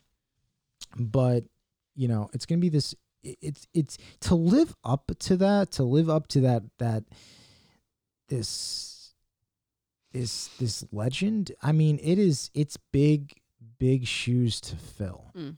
[0.97, 1.45] But
[1.95, 2.93] you know it's gonna be this
[3.41, 7.03] it's it's to live up to that to live up to that that
[8.29, 9.13] this
[10.13, 13.33] this this legend i mean it is it's big
[13.77, 15.31] big shoes to fill.
[15.35, 15.57] Mm.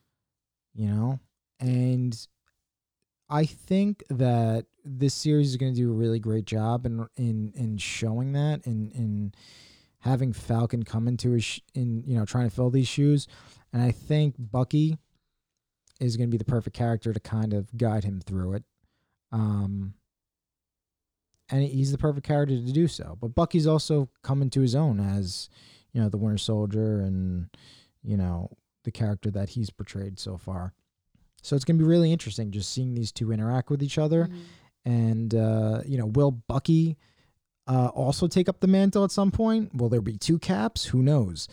[0.73, 1.19] you know?
[1.59, 2.27] And
[3.29, 7.51] i think that this series is going to do a really great job in in
[7.55, 9.33] in showing that and in
[9.99, 13.27] having falcon come into his sh- in you know trying to fill these shoes.
[13.73, 14.97] And i think bucky
[15.99, 18.63] is going to be the perfect character to kind of guide him through it
[19.31, 19.93] um
[21.49, 23.17] and he's the perfect character to do so.
[23.21, 25.49] But Bucky's also coming to his own as,
[25.93, 27.47] you know, the Winter Soldier and,
[28.03, 28.51] you know,
[28.83, 30.73] the character that he's portrayed so far.
[31.41, 34.25] So it's gonna be really interesting just seeing these two interact with each other.
[34.25, 34.39] Mhm.
[34.83, 36.97] And uh, you know, will Bucky
[37.65, 39.73] uh, also take up the mantle at some point?
[39.75, 40.85] Will there be two caps?
[40.85, 41.47] Who knows?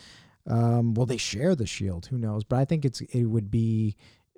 [0.47, 2.07] Um, will they share the shield?
[2.07, 2.43] Who knows?
[2.43, 3.95] But I think it's it would be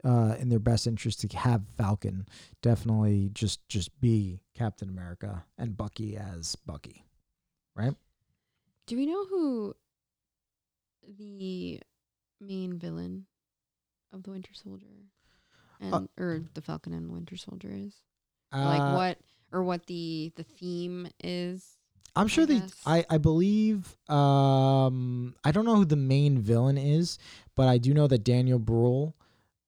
[0.08, 2.26] uh, in their best interest to have Falcon
[2.62, 7.03] definitely just just be Captain America and Bucky as Bucky.
[7.76, 7.93] Right?
[8.86, 9.76] Do we know who
[11.20, 11.82] the
[12.39, 13.26] main villain
[14.14, 14.86] of the winter soldier
[15.82, 18.01] and Uh, or the falcon and winter soldier is
[18.53, 19.18] Uh, like what
[19.51, 21.78] or what the the theme is
[22.16, 22.64] I'm sure they.
[22.86, 23.95] I I believe.
[24.10, 27.20] Um, I don't know who the main villain is,
[27.53, 29.16] but I do know that Daniel Bruhl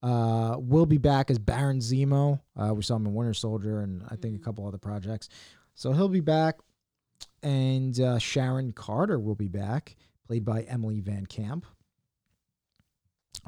[0.01, 2.39] uh will be back as Baron Zemo.
[2.55, 4.43] Uh, we saw him in Winter Soldier and I think a Mhm.
[4.43, 5.27] couple other projects.
[5.75, 6.55] So he'll be back,
[7.43, 9.95] and uh, Sharon Carter will be back,
[10.27, 11.63] played by Emily VanCamp.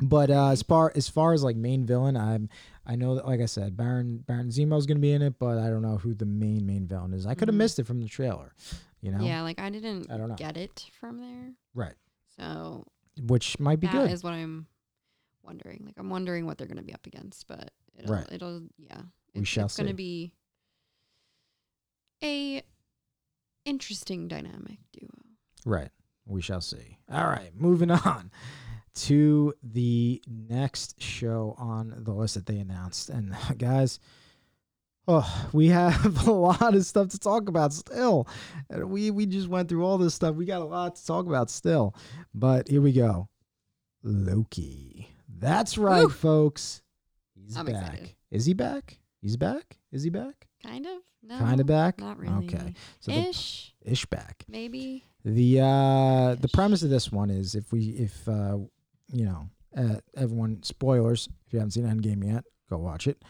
[0.01, 2.49] But uh, as far as far as like main villain, I'm
[2.85, 5.69] I know that like I said, Baron Baron Zemo's gonna be in it, but I
[5.69, 7.25] don't know who the main main villain is.
[7.25, 7.59] I could have Mhm.
[7.59, 8.53] missed it from the trailer,
[9.01, 9.23] you know.
[9.23, 10.35] yeah like i didn't I don't know.
[10.35, 11.95] get it from there Right.
[12.37, 12.85] so
[13.27, 14.11] Which might be that good.
[14.11, 14.65] Is what i'm
[15.43, 18.27] wondering like i'm wondering what they're going to be up against but it'll Right.
[18.31, 19.01] it'll yeah
[19.35, 20.31] We shall it's going to be
[22.23, 22.61] a
[23.65, 25.09] interesting dynamic duo
[25.65, 25.89] Right.
[26.25, 26.97] We shall see.
[27.11, 27.51] All right.
[27.55, 28.31] Moving on
[28.95, 33.09] to the next show on the list that they announced.
[33.09, 33.99] And guys,
[35.07, 38.27] oh, we have a lot of stuff to talk about still.
[38.75, 40.35] We we just went through all this stuff.
[40.35, 41.93] We got a lot to talk about still.
[42.33, 43.27] But here we go.
[44.03, 45.09] Loki.
[45.41, 46.09] That's right, Woo!
[46.09, 46.81] folks.
[47.35, 47.75] He's I'm back.
[47.75, 48.15] excited.
[48.29, 48.97] Is he back?
[49.21, 49.77] He's back?
[49.91, 50.47] Is he back?
[50.63, 51.99] kind of no kind of back?
[51.99, 52.73] not really Okay.
[52.99, 54.43] So the ish ish back.
[54.47, 56.51] maybe The uh the Ish.
[56.53, 58.57] premise of this one is if we if uh
[59.11, 63.23] you know uh, everyone spoilers if you haven't seen Endgame yet go watch it.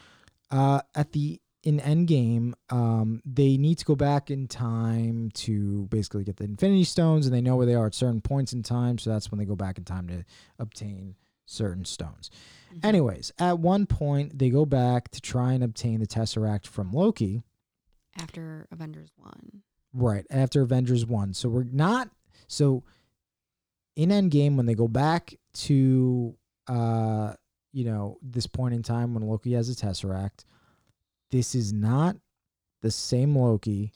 [0.52, 6.24] Uh at the in Endgame um they need to go back in time to basically
[6.26, 8.98] get the Infinity Stones and they know where they are at certain points in time
[8.98, 10.26] so that's when they go back in time to
[10.60, 12.30] obtain certain stones.
[12.74, 12.86] Mhm.
[12.86, 17.44] Anyways, at one point they go back to try and obtain the Tesseract from Loki.
[18.18, 19.62] after avengers 1
[19.94, 22.10] Right after Avengers one, so we're not
[22.48, 22.84] so
[23.96, 26.36] in Endgame when they go back to
[26.68, 27.34] uh
[27.74, 30.46] you know this point in time when Loki has a Tesseract,
[31.30, 32.16] this is not
[32.82, 33.92] the same Loki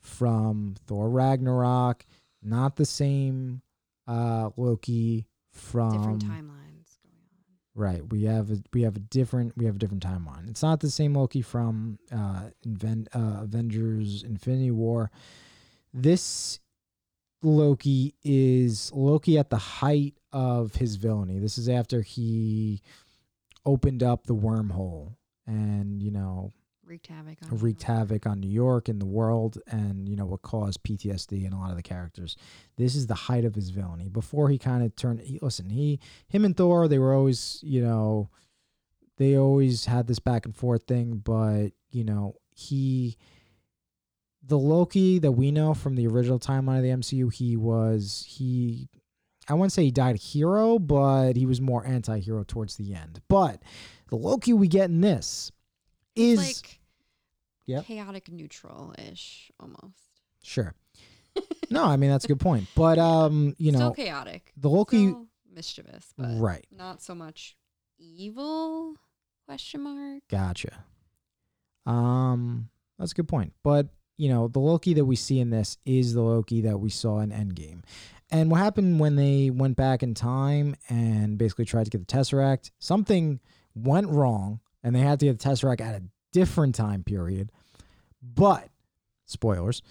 [0.00, 2.04] from Thor Ragnarok,
[2.42, 3.62] not the same
[4.06, 6.28] uh Loki from different on
[7.80, 8.02] Right.
[8.12, 10.50] We have a we have a different we have a different timeline.
[10.50, 15.10] It's not the same Loki from uh, Inven- uh Avengers Infinity War.
[15.94, 16.60] This
[17.42, 21.38] Loki is Loki at the height of his villainy.
[21.38, 22.82] This is after he
[23.64, 25.14] opened up the wormhole
[25.46, 26.52] and, you know,
[26.90, 27.98] wreaked havoc on wreaked New York.
[27.98, 31.58] havoc on New York and the world, and you know what caused PTSD in a
[31.58, 32.36] lot of the characters.
[32.76, 34.08] This is the height of his villainy.
[34.08, 37.80] Before he kind of turned, he, listen, he, him and Thor, they were always, you
[37.80, 38.28] know,
[39.16, 43.16] they always had this back and forth thing, but you know, he,
[44.42, 48.88] the Loki that we know from the original timeline of the MCU, he was he.
[49.48, 53.20] I wouldn't say he died a hero, but he was more anti-hero towards the end.
[53.28, 53.62] But
[54.08, 55.50] the Loki we get in this
[56.14, 56.79] is like
[57.66, 60.22] Chaotic neutral ish almost.
[60.42, 60.74] Sure.
[61.70, 62.66] no, I mean that's a good point.
[62.74, 64.52] But um, you Still know, chaotic.
[64.56, 66.66] the Loki Still mischievous, but right.
[66.70, 67.56] not so much
[67.98, 68.96] evil
[69.46, 70.22] question mark.
[70.28, 70.84] Gotcha.
[71.86, 73.52] Um, that's a good point.
[73.62, 76.90] But you know, the Loki that we see in this is the Loki that we
[76.90, 77.82] saw in Endgame.
[78.30, 82.14] And what happened when they went back in time and basically tried to get the
[82.14, 82.70] Tesseract?
[82.78, 83.40] Something
[83.74, 86.02] went wrong, and they had to get the Tesseract at a
[86.32, 87.50] different time period.
[88.22, 88.68] But
[89.30, 89.82] spoilers.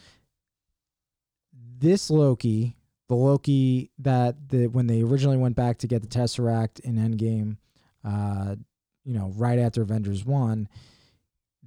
[1.54, 2.76] This Loki,
[3.08, 7.58] the Loki that the when they originally went back to get the Tesseract in Endgame,
[8.04, 8.56] uh,
[9.06, 10.68] you know, right after Avengers one,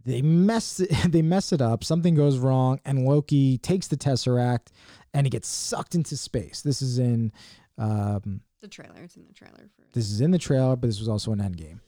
[0.04, 1.82] they mess it, they mess it up.
[1.82, 4.68] Something goes wrong, and Loki takes the Tesseract,
[5.14, 6.60] and he gets sucked into space.
[6.62, 7.32] This is in,
[7.78, 9.00] um, The trailer.
[9.02, 11.38] It's in the trailer for this is in the trailer, but this was also an
[11.38, 11.80] Endgame.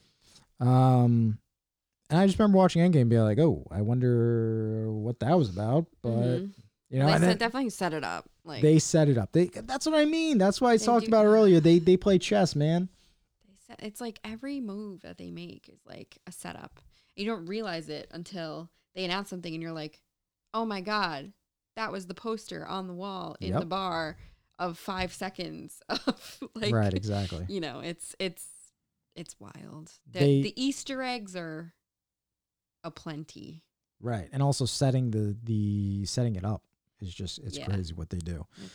[0.66, 1.39] Um,
[2.11, 5.86] and I just remember watching Endgame, being like, "Oh, I wonder what that was about."
[6.02, 6.55] But Mhm.
[6.90, 8.28] you know, they set, definitely set it up.
[8.44, 9.32] Like they set it up.
[9.32, 10.38] They that's what I mean.
[10.38, 11.61] That's why I talked do- about earlier.
[11.61, 12.88] They they play chess, man.
[13.48, 16.80] They set, it's like every move that they make is like a setup.
[17.16, 20.02] You don't realize it until they announce something and you're like,
[20.52, 21.32] oh my God,
[21.76, 23.61] that was the poster on the wall in Yep.
[23.61, 24.16] the bar
[24.59, 27.44] of five seconds of like, right, exactly.
[27.48, 28.46] you know, it's, it's,
[29.16, 29.90] it's wild.
[30.12, 31.72] The, They- the Easter eggs are
[32.85, 33.62] aplenty.
[34.01, 36.62] Right, and also setting the the setting it up
[37.01, 37.66] is just it's Yeah.
[37.66, 38.47] crazy what they do.
[38.62, 38.72] It's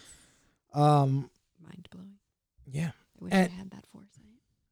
[0.78, 1.30] Um,
[1.62, 2.16] mind blowing.
[2.66, 4.26] yeah, I wish And- I had that foresight.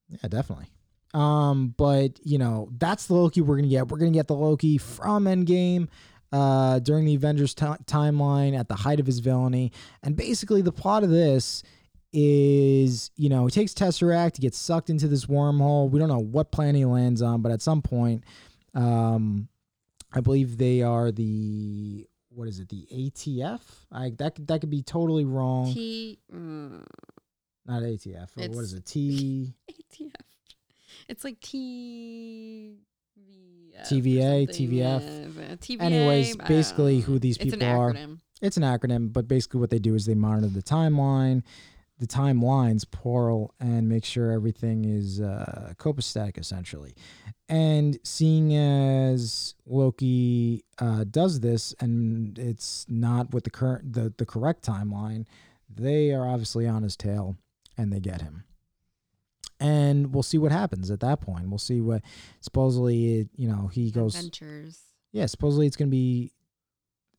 [0.10, 0.68] yeah, definitely.
[1.14, 3.88] Um, but you know that's the Loki we're gonna get.
[3.90, 5.88] We're gonna get the Loki from Endgame.
[6.30, 9.72] Uh, during the Avengers ti timeline at the height of his villainy,
[10.04, 11.64] and basically the plot of this
[12.12, 15.90] is, you know, he takes Tesseract, he gets sucked into this wormhole.
[15.90, 18.24] We don't know what planet he lands on, but at some point,
[18.78, 19.48] um,
[20.14, 23.62] I believe they are the what is it, the ATF?
[23.92, 25.74] I that could- that could be totally wrong.
[25.74, 26.84] T, mm,
[27.66, 28.30] Not ATF.
[28.38, 28.86] Or what it?
[28.86, 30.12] T ATF.
[31.10, 32.76] It's like T.
[33.90, 35.58] TVA, TVF.
[35.60, 35.82] TVA.
[35.82, 37.94] Anyways, basically who these people It's are.
[37.94, 38.20] acronym.
[38.42, 41.44] It's an acronym, but basically what they do is they monitor the timeline,
[42.00, 46.93] the timelines, plural, and make sure everything is uh, copacetic, essentially.
[47.50, 54.26] And seeing as Loki uh, does this, and it's not with the current the, the
[54.26, 55.26] correct timeline,
[55.74, 57.38] they are obviously on his tail,
[57.78, 58.43] and they get him.
[59.60, 61.50] And we'll see what happens at that point.
[61.50, 62.04] We'll see what
[62.41, 64.80] supposedly it, you know he goes Adventures.
[65.12, 66.34] yeah, supposedly it's going to be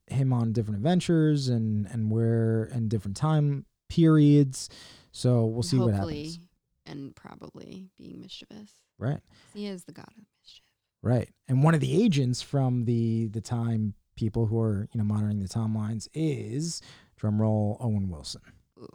[0.07, 4.69] him on different adventures and and where and different time periods.
[5.13, 6.39] So we'll see what hopefully, happens.
[6.87, 8.71] And probably being mischievous.
[8.99, 9.21] Right,
[9.55, 10.65] He is the god of mischief.
[11.03, 11.29] right.
[11.49, 15.39] And one of the agents from the the time people who are you know monitoring
[15.39, 16.83] the timelines is
[17.17, 18.41] drum roll Owen Wilson.
[18.79, 18.89] Ooh.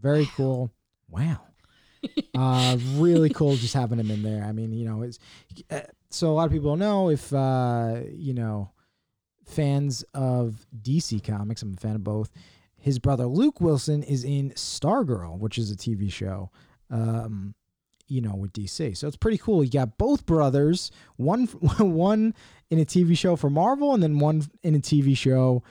[0.00, 0.30] Very Wow.
[0.36, 0.70] cool.
[1.08, 1.40] Wow.
[2.36, 4.44] uh, really cool just having him in there.
[4.44, 5.18] I mean, you know, it's
[5.70, 8.70] uh, so a lot of people don't know if uh, you know
[9.46, 11.62] fans of DC comics.
[11.62, 12.30] I'm a fan of both.
[12.84, 16.50] His brother Luke Wilson is in Stargirl, which is a TV show.
[16.90, 17.54] Um,
[18.08, 19.64] you know, with DC, so it's pretty cool.
[19.64, 21.46] You got both brothers, one
[21.78, 22.34] one
[22.68, 25.62] in a TV show for Marvel, and then one in a TV show.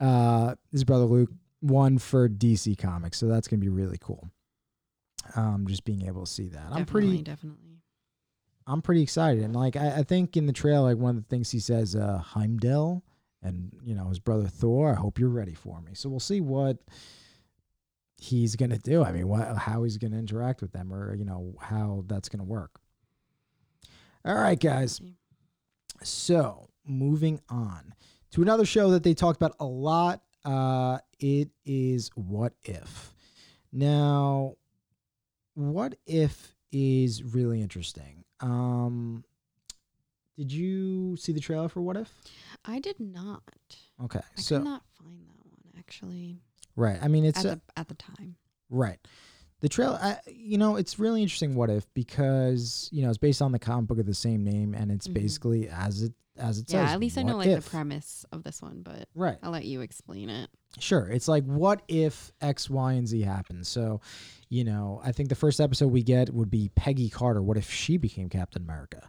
[0.00, 4.28] Uh, his brother Luke, one for DC Comics, so that's gonna be really cool.
[5.36, 7.78] Um, just being able to see that, I'm pretty, Definitely.
[8.66, 11.28] I'm pretty excited, and like I, I think in the trailer, like one of the
[11.28, 13.04] things he says, uh, Heimdall,
[13.42, 14.92] and you know his brother Thor.
[14.92, 15.92] I hope you're ready for me.
[15.94, 16.78] So we'll see what
[18.18, 19.04] he's gonna do.
[19.04, 22.44] I mean, what how he's gonna interact with them, or you know how that's gonna
[22.44, 22.80] work.
[24.24, 25.00] All right, guys.
[26.02, 27.94] So moving on
[28.32, 30.22] to another show that they talked about a lot.
[30.44, 33.12] Uh, it is What If.
[33.72, 34.54] Now,
[35.54, 38.24] What If is really interesting.
[38.40, 39.24] Um,
[40.36, 42.12] did you see the trailer for What If?
[42.64, 43.42] I did not.
[44.04, 46.40] Okay, I so could not find that one actually
[46.76, 46.98] right.
[47.02, 48.36] I mean, it's at a, the at the time.
[48.70, 48.98] Right.
[49.60, 51.54] The trail, I, you know, it's really interesting.
[51.54, 54.74] What if because you know it's based on the comic book of the same name,
[54.74, 55.14] and it's Mhm.
[55.14, 56.92] basically as it as it Yeah, says.
[56.94, 57.64] at least I know like if?
[57.64, 59.38] the premise of this one, but Right.
[59.42, 60.50] I'll let you explain it.
[60.78, 61.08] Sure.
[61.08, 63.68] It's like, what if X, Y, and Z happens?
[63.68, 64.02] So,
[64.50, 67.42] you know, I think the first episode we get would be Peggy Carter.
[67.42, 69.08] What if she became Captain America?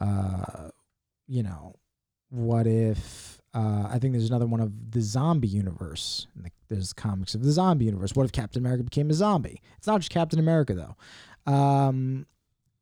[0.00, 0.70] Uh,
[1.28, 1.76] you know,
[2.30, 3.40] what if?
[3.52, 6.26] Uh, I think there's another one of the zombie universe.
[6.36, 8.12] The, there's comics of the zombie universe.
[8.14, 9.60] What if Captain America became a zombie?
[9.76, 11.52] It's not just Captain America though.
[11.52, 12.26] Um,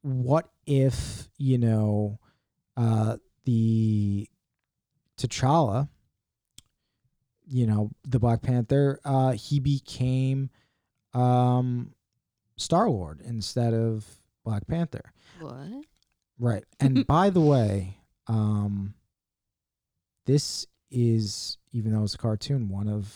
[0.02, 2.18] what if you know
[2.76, 4.28] uh, the
[5.16, 5.88] T'Challa?
[7.46, 9.00] You know, the Black Panther.
[9.04, 10.50] Uh, he became
[11.14, 11.94] um,
[12.56, 14.04] Star Lord instead of
[14.44, 15.12] Black Panther.
[15.40, 15.84] What?
[16.38, 16.64] Right.
[16.80, 18.94] And by the way, um,
[20.26, 23.14] this is even though it's a cartoon, one of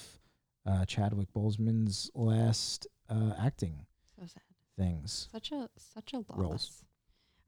[0.67, 4.43] uh, Chadwick Boseman's last uh, acting So sad.
[4.77, 5.29] things.
[5.33, 6.27] Such a such a loss.
[6.37, 6.85] Roles.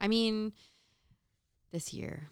[0.00, 0.52] I mean,
[1.72, 2.30] this year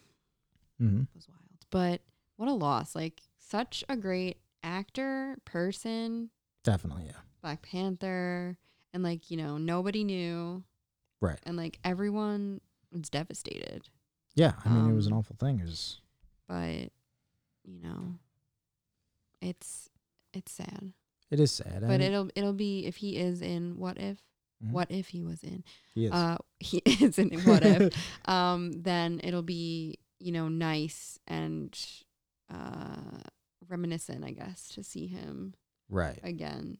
[0.81, 1.03] Mm-hmm.
[1.15, 1.39] was wild,
[1.69, 2.01] but
[2.35, 2.95] what a loss!
[2.95, 6.29] Like such a great actor, person,
[6.63, 7.19] Definitely, yeah.
[7.41, 8.57] Black Panther,
[8.93, 10.63] and like you know nobody knew,
[11.21, 11.39] Right.
[11.43, 12.59] and like everyone
[12.93, 13.89] was devastated.
[14.35, 14.53] Yeah.
[14.65, 15.59] I mean, it was an Um, awful thing.
[15.59, 15.99] It was
[16.47, 16.91] But
[17.65, 18.19] you know,
[19.41, 19.89] it's
[20.33, 20.93] it's sad.
[21.29, 21.81] it is sad.
[21.81, 24.19] But and it'll it'll be if he is in what if
[24.63, 24.71] Mhm.
[24.71, 25.63] what if he was in
[25.93, 26.11] he is.
[26.13, 27.93] uh he is in what if
[28.29, 31.77] um then it'll be you know nice and
[32.49, 33.19] uh
[33.67, 35.53] reminiscent i guess to see him
[35.89, 36.19] right.
[36.23, 36.77] again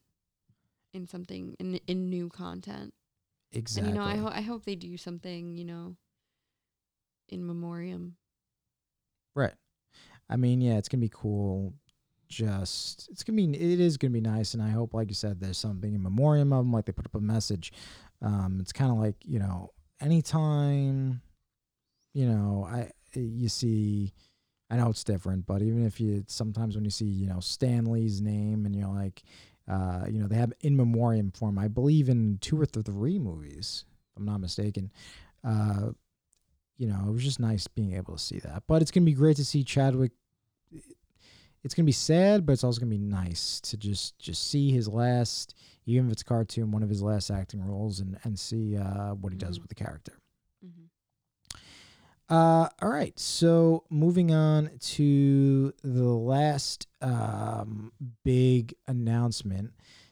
[0.93, 2.93] in something in in new content
[3.51, 3.89] Exactly.
[3.89, 5.95] and you know i ho- i hope they do something you know
[7.33, 8.15] in memoriam
[9.35, 9.53] Right.
[10.29, 11.73] I mean, yeah, it's gonna be cool.
[12.29, 15.39] Just it's gonna be it is gonna be nice, and I hope, like you said,
[15.39, 16.71] there's something in memoriam of them.
[16.71, 17.71] Like they put up a message.
[18.21, 21.21] Um, it's kind of like you know, anytime,
[22.13, 24.13] you know, I you see,
[24.69, 27.85] I know it's different, but even if you sometimes when you see you know Stan
[27.85, 29.23] Lee's name and you're like,
[29.67, 31.59] uh, you know, they have in memoriam form.
[31.59, 34.91] I believe in two or three movies, if I'm not mistaken.
[35.43, 35.89] Uh,
[36.77, 38.63] you know, it was just nice being able to see that.
[38.67, 40.11] But it's gonna be great to see Chadwick.
[41.63, 44.87] It's gonna be sad, but it's also gonna be nice to just just see his
[44.87, 45.55] last,
[45.85, 49.31] even if it's cartoon, one of his last acting roles, and and see uh, what
[49.31, 49.61] he does Mhm.
[49.61, 50.13] with the character.
[50.65, 50.83] mm-hmm.
[52.29, 53.17] Uh, all right.
[53.19, 57.91] So moving on to the last um,
[58.23, 59.71] big announcement,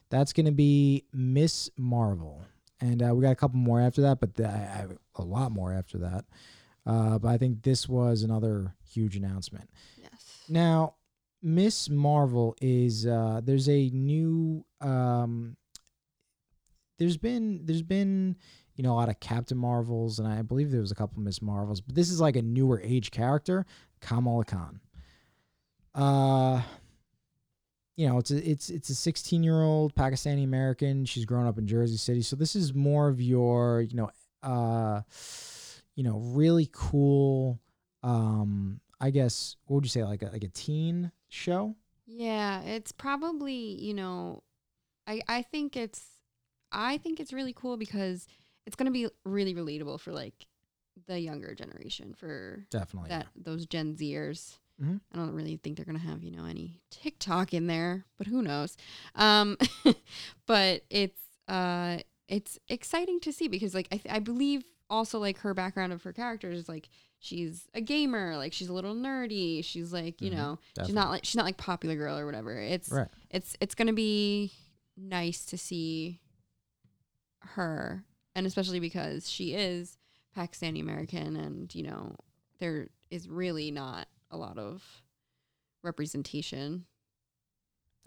[0.10, 2.46] that's going to be Miss Marvel,
[2.82, 5.24] and uh, we got a couple more after that, but th- I I have a
[5.24, 6.26] lot more after that.
[6.86, 9.70] Uh, but I think this was another huge announcement.
[10.02, 10.96] yes Now,
[11.44, 15.58] Miss Marvel is uh, there's a new um,
[16.98, 18.36] there's been there's been
[18.76, 21.42] you know a lot of Captain Marvels and I believe there was a couple Miss
[21.42, 23.66] Marvels, but this is like a newer age character,
[24.02, 24.80] Kamala Khan.
[25.94, 26.62] Uh
[28.02, 31.06] you know, it's a, it's it's a 16 year old Pakistani American.
[31.06, 34.10] She's grown up in Jersey City, so this is more of your you know
[34.42, 35.02] uh
[35.96, 37.60] you know really cool
[38.02, 41.76] um I guess what would you say like a, like a teen show?
[42.08, 44.42] Yeah, it's probably, you know,
[45.06, 46.04] I I think it's
[46.72, 48.28] I think it's really cool because
[48.66, 50.48] it's going to be really relatable for like
[51.06, 53.10] the younger generation for Definitely.
[53.10, 54.58] that those Gen Zers.
[54.82, 55.02] Mhm.
[55.12, 58.28] I don't really think they're going to have, you know, any TikTok in there, but
[58.28, 58.76] who knows.
[59.16, 59.58] Um
[60.48, 65.38] but it's uh it's exciting to see because like I th- I believe also like
[65.40, 69.64] her background of her characters is like she's a gamer, like she's a little nerdy,
[69.64, 70.36] she's like, you Mhm.
[70.36, 72.60] know, she's not like she's not like popular girl or whatever.
[72.60, 73.08] It's Right.
[73.30, 74.52] it's it's gonna be
[74.98, 76.20] nice to see
[77.42, 78.04] her,
[78.36, 79.98] and especially because she is
[80.36, 82.16] Pakistani American, and you know
[82.60, 84.84] there is really not a lot of
[85.84, 86.86] representation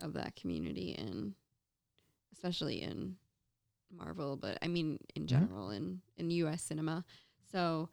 [0.00, 1.34] of that community in,
[2.32, 3.16] especially in
[3.92, 6.62] Marvel, but I mean in general in in U.S.
[6.62, 7.04] cinema.
[7.52, 7.88] So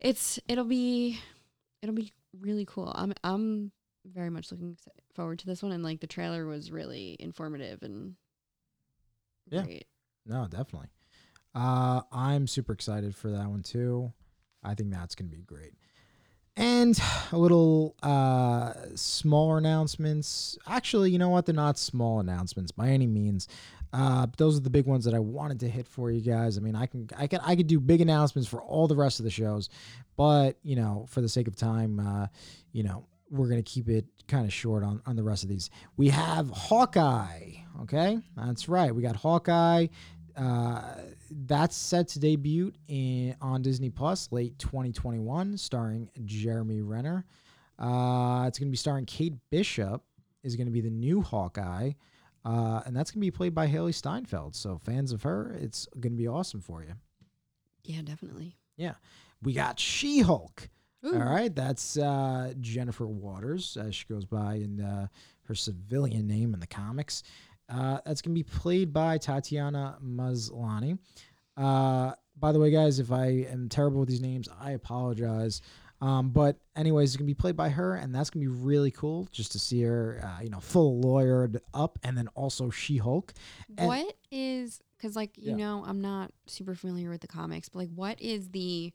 [0.00, 1.18] it's it'll be
[1.82, 2.92] it'll be really cool.
[2.94, 3.72] I'm I'm
[4.04, 4.76] very much looking
[5.14, 8.14] forward to this one, and like the trailer was really informative and
[9.50, 9.62] Yeah.
[9.62, 9.86] great.
[10.24, 10.88] No, definitely.
[11.54, 14.12] Uh, I'm super excited for that one too.
[14.62, 15.74] I think that's going to be great.
[16.56, 17.00] And
[17.32, 20.58] a little uh, smaller announcements.
[20.66, 21.46] Actually, you know what?
[21.46, 23.48] They're not small announcements by any means.
[23.92, 26.56] Uh, those are the big ones that I wanted to hit for you guys.
[26.56, 29.18] I mean, I can, I can, I could do big announcements for all the rest
[29.18, 29.68] of the shows,
[30.16, 32.26] but you know, for the sake of time, uh,
[32.72, 35.68] you know, we're gonna keep it kind of short on on the rest of these.
[35.96, 37.50] We have Hawkeye.
[37.82, 38.94] Okay, that's right.
[38.94, 39.88] We got Hawkeye
[40.36, 40.94] uh,
[41.46, 47.24] that's set to debut in on Disney Plus late 2021, starring Jeremy Renner.
[47.78, 50.02] Uh, it's going to be starring Kate Bishop.
[50.42, 51.92] Is going to be the new Hawkeye,
[52.44, 54.56] uh, and that's going to be played by Hailee Steinfeld.
[54.56, 56.94] So fans of her, it's going to be awesome for you.
[57.84, 58.56] Yeah, definitely.
[58.76, 58.94] Yeah.
[59.42, 60.68] We got She Hulk.
[61.04, 65.08] All right, that's uh, Jennifer Waters, as she goes by in uh,
[65.46, 67.24] her civilian name in the comics.
[67.72, 70.98] Uh, that's going to be played by Tatiana Maslany.
[71.56, 75.60] Uh, by the way, guys, if I am terrible with these names, I apologize.
[76.00, 79.28] Um, but anyways, it's gonna be played by her, and that's gonna be really cool
[79.30, 83.32] just to see her, uh, you know, full lawyered up, and then also She Hulk.
[83.76, 85.56] What is because like you Yeah.
[85.58, 88.92] know I'm not super familiar with the comics, but like what is the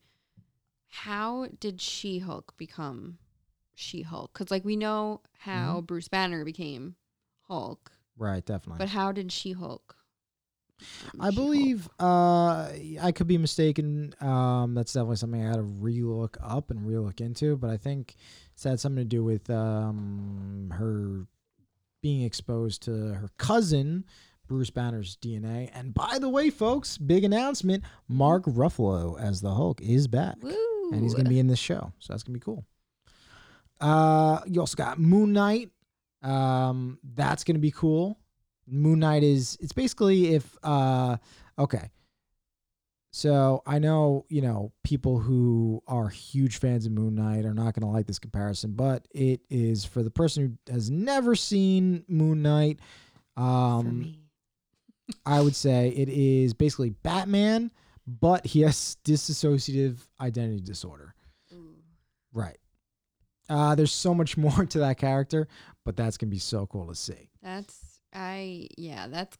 [0.87, 3.19] how did She Hulk become
[3.73, 4.33] She Hulk?
[4.33, 6.95] Because like we know how Bruce Banner became
[7.47, 8.79] Hulk, Right, definitely.
[8.79, 9.95] but how did She Hulk?
[11.19, 12.69] I believe uh,
[13.01, 14.13] I could be mistaken.
[14.21, 17.57] Um, that's definitely something I had to relook up and relook into.
[17.57, 18.15] But I think
[18.53, 21.25] it's had something to do with um, her
[22.01, 24.05] being exposed to her cousin
[24.47, 25.71] Bruce Banner's DNA.
[25.73, 30.89] And by the way, folks, big announcement: Mark Ruffalo as the Hulk is back, Woo!
[30.91, 31.91] and he's gonna be in this show.
[31.99, 32.65] So that's gonna be cool.
[33.79, 35.71] Uh, you also got Moon Knight.
[36.21, 38.19] Um, that's gonna be cool.
[38.67, 41.17] Moon Knight is it's basically if uh
[41.57, 41.91] okay.
[43.11, 47.73] So I know, you know, people who are huge fans of Moon Knight are not
[47.73, 52.41] gonna like this comparison, but it is for the person who has never seen Moon
[52.41, 52.79] Knight,
[53.35, 54.15] um.
[55.25, 57.71] I would say it is basically Batman,
[58.05, 61.13] but he has dissociative identity disorder.
[61.53, 61.75] Ooh.
[62.33, 62.57] Right.
[63.49, 65.47] Uh, there's so much more to that character,
[65.87, 67.29] but that's gonna be so cool to see.
[67.41, 69.37] That's I yeah that's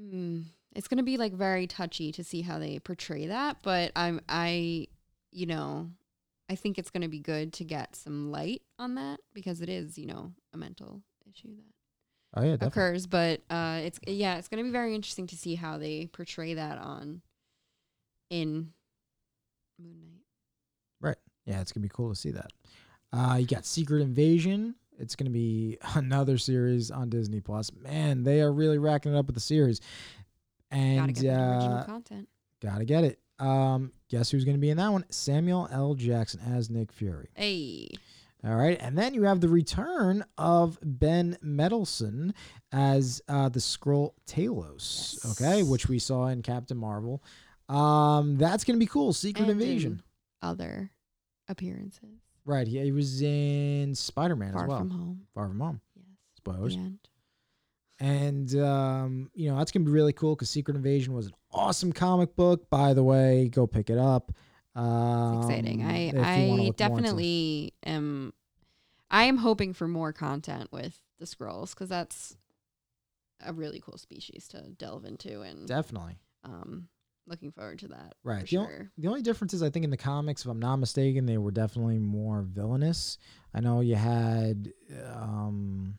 [0.00, 4.22] mm, it's gonna be like very touchy to see how they portray that, but I'm
[4.30, 4.86] I
[5.32, 5.90] you know
[6.48, 9.98] I think it's gonna be good to get some light on that because it is
[9.98, 12.68] you know a mental issue that Oh yeah, definitely.
[12.68, 16.54] occurs, but uh it's yeah it's gonna be very interesting to see how they portray
[16.54, 17.20] that on
[18.30, 18.72] in
[19.78, 20.24] Moon Knight.
[20.98, 21.18] Right.
[21.44, 22.52] Yeah, it's gonna be cool to see that.
[23.12, 24.74] Uh, you got Secret Invasion.
[24.98, 27.70] It's gonna be another series on Disney Plus.
[27.72, 29.80] Man, they are really racking it up with the series,
[30.70, 32.28] Gotta and get that original uh, content.
[32.62, 33.18] gotta get it.
[33.38, 35.04] Um, guess who's gonna be in that one?
[35.10, 35.94] Samuel L.
[35.94, 37.28] Jackson as Nick Fury.
[37.34, 37.88] Hey,
[38.44, 42.32] All right, and then you have the return of Ben Mendelsohn
[42.72, 45.18] as uh, the Skrull Talos.
[45.24, 45.40] Yes.
[45.40, 47.22] Okay, which we saw in Captain Marvel.
[47.68, 49.12] Um, that's gonna be cool.
[49.12, 49.92] Secret and Invasion.
[49.92, 50.02] in
[50.48, 50.90] other
[51.48, 52.20] appearances.
[52.46, 54.78] Right, he, he was in Spider Man as Far well.
[54.78, 55.20] from home.
[55.34, 55.80] Far from home.
[55.96, 56.04] Yes.
[56.36, 56.74] Spoilers.
[56.76, 56.98] The end.
[57.98, 61.92] And um, you know that's gonna be really cool because Secret Invasion was an awesome
[61.92, 62.68] comic book.
[62.70, 64.32] By the way, go pick it up.
[64.74, 65.82] Um, It's exciting.
[65.82, 68.32] I if you wanna I look more into- definitely am.
[69.10, 72.36] I am hoping for more content with the Skrulls because that's
[73.44, 76.88] a really cool species to delve into, and definitely um,
[77.26, 78.14] looking forward to that.
[78.24, 78.40] right.
[78.40, 78.90] for The, sure.
[78.98, 81.50] the only difference is I think in the comics, if I'm not mistaken, they were
[81.50, 83.18] definitely more villainous.
[83.54, 84.72] I know you had,
[85.12, 85.98] um,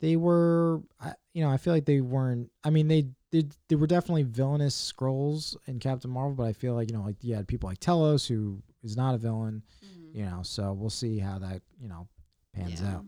[0.00, 2.50] they were, I, you know, I feel like they weren't.
[2.64, 3.54] I mean, they did.
[3.68, 7.22] They were definitely villainous Skrulls in Captain Marvel, but I feel like you know, like
[7.22, 9.62] you had people like Talos, who is not a villain.
[9.84, 10.14] Mhm.
[10.16, 12.08] you know so we'll see how that you know
[12.52, 12.96] pans Yeah.
[12.96, 13.04] out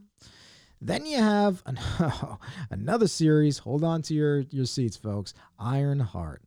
[0.82, 1.78] then you have an,
[2.70, 3.58] another series.
[3.58, 5.34] Hold on to your your seats folks.
[5.58, 6.42] Iron heart.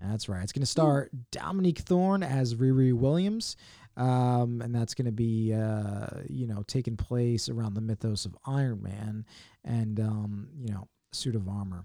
[0.00, 0.42] That's right.
[0.42, 3.56] It's going to star dominique thorne as riri williams.
[3.96, 8.36] Um, and that's going to be uh, you know taking place around the mythos of
[8.46, 9.26] iron man
[9.64, 11.84] and um, you know suit of armor.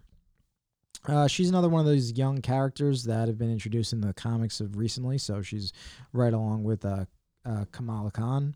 [1.07, 4.61] Uh, she's another one of those young characters that have been introduced in the comics
[4.61, 5.17] of recently.
[5.17, 5.73] So she's
[6.13, 7.05] right along with uh,
[7.45, 8.55] uh, Kamala Khan,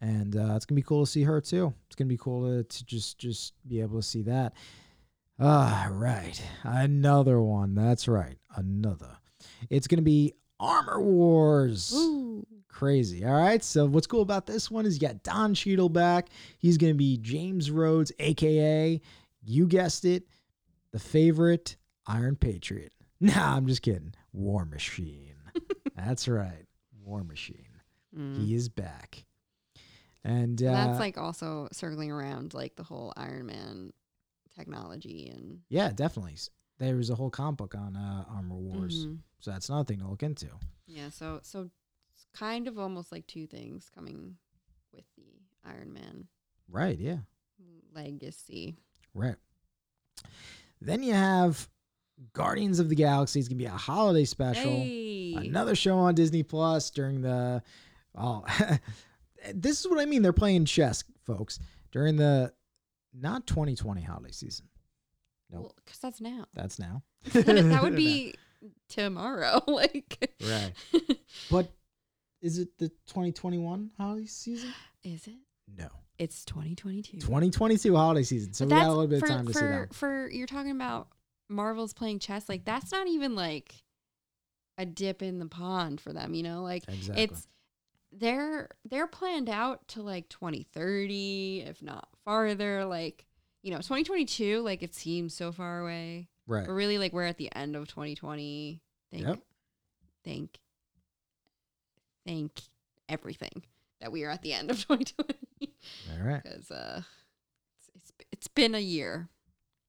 [0.00, 1.72] and uh, it's gonna be cool to see her too.
[1.86, 4.54] It's gonna be cool to, to just just be able to see that.
[5.38, 7.74] Ah, right, another one.
[7.74, 9.16] That's right, another.
[9.70, 11.92] It's gonna be Armor Wars.
[11.94, 12.46] Ooh.
[12.68, 13.24] Crazy.
[13.24, 13.64] All right.
[13.64, 16.28] So what's cool about this one is you got Don Cheadle back.
[16.58, 19.00] He's gonna be James Rhodes, aka
[19.46, 20.24] you guessed it,
[20.92, 22.92] the favorite Iron Patriot.
[23.18, 24.12] Nah, I'm just kidding.
[24.34, 25.36] War Machine.
[25.96, 26.66] That's right.
[27.02, 27.64] War Machine.
[28.14, 28.44] Mm.
[28.44, 29.24] He is back.
[30.26, 33.92] And uh, that's like also circling around like the whole Iron Man
[34.56, 36.36] technology and yeah, definitely.
[36.78, 39.18] There was a whole comic book on uh, Armor Wars, Mhm.
[39.40, 40.48] so that's another thing to look into.
[40.86, 41.10] yeah.
[41.10, 41.70] So so
[42.12, 44.36] it's kind of almost like two things coming
[44.92, 45.24] with the
[45.64, 46.26] Iron Man
[46.68, 46.98] Right?
[46.98, 47.18] Yeah.
[47.94, 48.76] legacy.
[49.14, 49.36] Right.
[50.80, 51.68] Then you have
[52.32, 54.70] Guardians of the Galaxy is gonna be a holiday special.
[54.70, 55.34] Hey.
[55.34, 57.62] Another show on Disney Plus during the
[58.14, 58.44] oh
[59.54, 60.22] this is what I mean.
[60.22, 61.58] They're playing chess, folks,
[61.92, 62.52] during the
[63.14, 64.66] not 2020 holiday season.
[65.50, 65.72] Nope.
[65.84, 66.46] Because that's now.
[66.54, 67.02] That's now.
[67.32, 68.34] that would be
[68.88, 69.62] tomorrow.
[69.66, 70.72] like, right.
[71.50, 71.72] But
[72.42, 74.72] is it the 2021 holiday season?
[75.02, 75.34] is it?
[75.76, 75.88] No.
[76.18, 77.18] It's 2022.
[77.18, 78.52] 2022 holiday season.
[78.54, 79.88] So we got a little bit for, of time to for, sit down.
[79.92, 81.08] For you're talking about
[81.48, 83.74] Marvel's playing chess, like that's not even like
[84.78, 86.62] a dip in the pond for them, you know?
[86.62, 87.24] Like Exactly.
[87.24, 87.46] it's
[88.18, 92.84] they're they're planned out to like 2030, if not farther.
[92.84, 93.26] Like
[93.62, 96.28] you know, 2022, like it seems so far away.
[96.46, 96.64] right.
[96.66, 98.80] But really, like we're at the end of 2020.
[99.12, 99.38] Thank, Yep.
[100.24, 100.58] thank,
[102.26, 102.60] thank
[103.08, 103.62] everything
[104.00, 105.72] that we are at the end of 2020
[106.12, 106.42] All right.
[106.42, 107.02] because uh,
[107.78, 109.28] it's, it's it's been a year,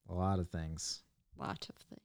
[0.10, 1.02] A lot of things.
[1.38, 2.02] a lot of things.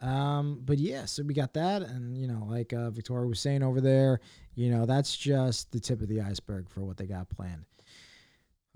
[0.00, 3.62] Um, but yeah, so we got that, and you know, like uh, Victoria was saying
[3.62, 4.20] over there,
[4.54, 7.64] you know, that's just the tip of the iceberg for what they got planned.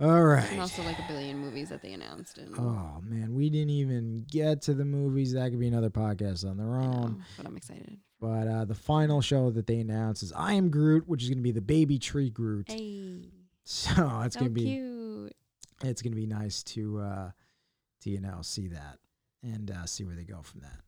[0.01, 2.39] All And also like a billion movies that they announced.
[2.39, 5.33] And Oh man, we didn't even get to the movies.
[5.33, 7.25] That could be another podcast on their I know, own.
[7.37, 7.99] but I'm excited.
[8.21, 11.39] But uh, the final show that they announced is I Am Groot, which is going
[11.39, 12.71] to be the baby tree Groot.
[12.71, 13.31] Hey,
[13.65, 13.91] So
[14.25, 15.33] it's so going to be cute.
[15.83, 17.31] it's going to be nice to uh,
[18.03, 18.99] to you know see that
[19.43, 20.81] and uh, see where they go from that.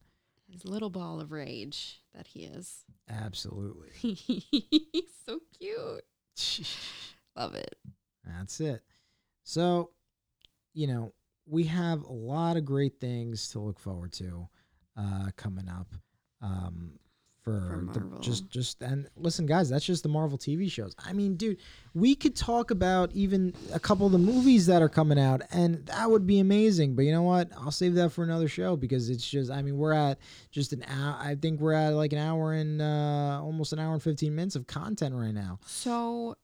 [0.51, 2.85] His little ball of rage that he is.
[3.09, 3.91] Absolutely.
[3.93, 6.05] He's so cute.
[7.37, 7.77] Love it.
[8.25, 8.83] That's it.
[9.45, 9.91] So,
[10.75, 11.13] you know,
[11.47, 14.49] we have a lot of great things to look forward to
[14.97, 15.89] uh, coming up
[16.43, 16.99] um,
[17.43, 20.95] for, For the, just just and listen, guys, that's just the Marvel TV shows.
[20.99, 21.57] I mean, dude,
[21.95, 25.87] we could talk about even a couple of the movies that are coming out, and
[25.87, 26.95] that would be amazing.
[26.95, 27.51] But you know what?
[27.57, 29.51] I'll save that for another show because it's just.
[29.51, 30.19] I mean, we're at
[30.51, 31.17] just an hour.
[31.19, 34.55] I think we're at like an hour and uh, almost an hour and fifteen minutes
[34.55, 35.61] of content right now.
[35.65, 36.37] So,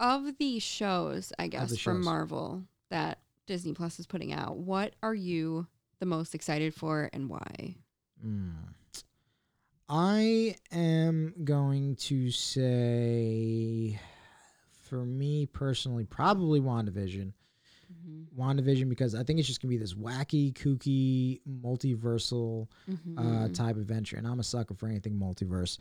[0.00, 2.02] of the shows, I guess, from.
[2.02, 5.66] Marvel that Disney Plus is putting out, what are you
[5.98, 7.76] the most excited for and why?
[8.24, 8.52] Mm.
[9.94, 14.00] I am going to say,
[14.84, 17.32] for me personally, probably WandaVision.
[17.92, 18.40] Mm-hmm.
[18.40, 22.92] WandaVision because I think it's just gonna be this wacky, kooky, multiversal uh,
[23.22, 23.52] Mm-hmm.
[23.52, 25.76] type adventure, and I'm a sucker for anything multiverse.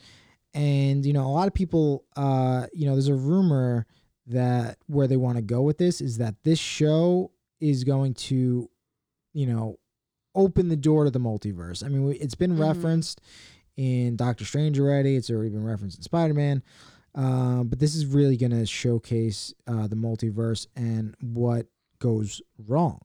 [0.54, 3.88] And you know, a lot of people, uh, you know, there's a rumor
[4.28, 7.32] that where they want to go with this is that this show
[7.62, 8.70] is going to,
[9.32, 9.80] you know,
[10.36, 11.82] open the door to the multiverse.
[11.82, 12.60] I mean, it's been Mhm.
[12.60, 13.22] referenced
[13.82, 15.16] in Doctor Strange already.
[15.16, 16.62] It's already been referenced in Spider Man.
[17.16, 21.66] Um, but this is really going to showcase uh, the multiverse and what
[22.00, 23.00] goes wrong.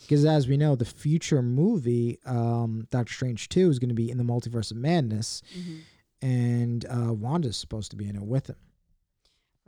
[0.00, 4.10] Because as we know, the future movie, um, Doctor Strange 2, is going to be
[4.10, 6.26] in the multiverse of madness, Mm-hmm.
[6.26, 8.56] and uh, Wanda's supposed to be in it with him.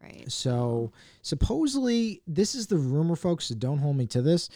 [0.02, 0.30] Right.
[0.30, 3.46] So supposedly, this is the rumor, folks.
[3.46, 4.48] So don't hold me to this.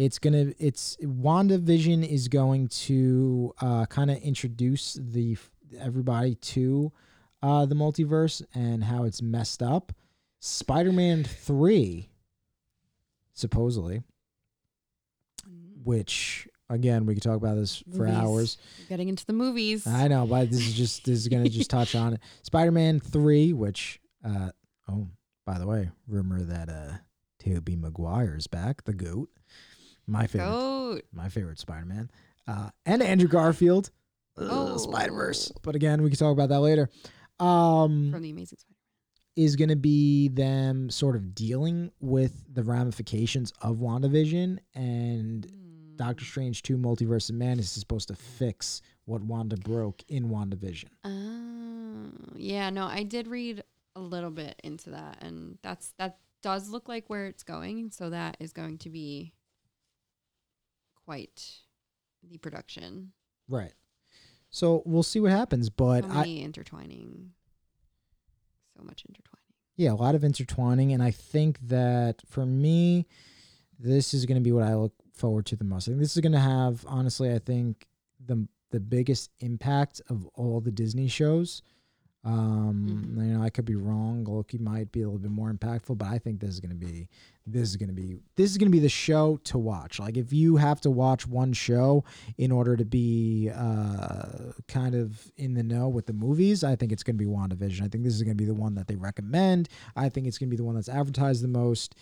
[0.00, 0.54] It's gonna.
[0.58, 5.36] It's WandaVision is going to uh, kind of introduce the
[5.78, 6.90] everybody to
[7.42, 9.92] uh, the multiverse and how it's messed up.
[10.38, 12.08] Spider-Man three,
[13.34, 14.02] supposedly,
[15.84, 18.14] which again we could talk about this for Movies.
[18.14, 18.58] hours.
[18.88, 19.86] Getting into the movies.
[19.86, 22.20] I know, but this is just this is gonna just touch on it.
[22.40, 24.48] Spider-Man three, which uh
[24.88, 25.08] oh,
[25.44, 26.92] by the way, rumor that uh
[27.38, 29.28] Tobey Maguire's back, the goat.
[30.06, 31.02] My favorite Goat.
[31.12, 32.10] my favorite Spider-Man.
[32.46, 33.90] Uh and Andrew Garfield.
[34.36, 34.76] Oh.
[34.78, 35.52] Spider Verse.
[35.62, 36.88] But again, we can talk about that later.
[37.38, 38.76] Um From the Amazing Spider.
[39.36, 45.96] is gonna be them sort of dealing with the ramifications of WandaVision and Mm.
[45.96, 50.86] Doctor Strange 2 Multiverse of Madness is supposed to fix what Wanda broke in WandaVision.
[51.04, 52.70] Oh, yeah.
[52.70, 53.62] No, I did read
[53.94, 57.90] a little bit into that, and that's that does look like where it's going.
[57.90, 59.34] So that is going to be
[61.10, 61.44] quite
[62.22, 63.10] the production.
[63.48, 63.72] Right.
[64.50, 67.32] So we'll see what happens, but so I intertwining,
[68.76, 69.40] so much intertwining.
[69.76, 73.06] yeah, a lot of intertwining and I think that for me
[73.76, 75.88] this is going to be what I look forward to the most.
[75.88, 77.88] I think this is going to have honestly I think
[78.24, 81.60] the the biggest impact of all the Disney shows.
[82.22, 82.84] Um,
[83.16, 83.26] Mhm.
[83.26, 84.24] you know, I could be wrong.
[84.24, 86.86] Loki might be a little bit more impactful, but I think this is going to
[86.86, 87.08] be
[87.46, 89.98] this is going to be this is going to be the show to watch.
[89.98, 92.04] Like if you have to watch one show
[92.36, 96.92] in order to be uh, kind of in the know with the movies, I think
[96.92, 97.82] it's going to be WandaVision.
[97.82, 99.68] I think this is going to be the one that they recommend.
[99.96, 101.94] I think it's going to be the one that's advertised the most.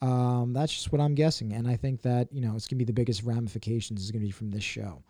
[0.00, 2.84] Um, that's just what I'm guessing, and I think that you know it's gonna be
[2.84, 5.02] the biggest ramifications is gonna be from this show.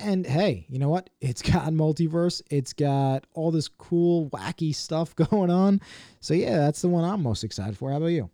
[0.00, 1.10] And hey, you know what?
[1.20, 2.42] It's got multiverse.
[2.50, 5.80] It's got all this cool, wacky stuff going on.
[6.20, 7.90] So yeah, that's the one I'm most excited for.
[7.90, 8.30] How about you?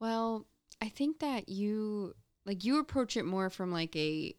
[0.00, 0.46] Well,
[0.80, 2.14] I think that you
[2.44, 4.34] like you approach it more from like a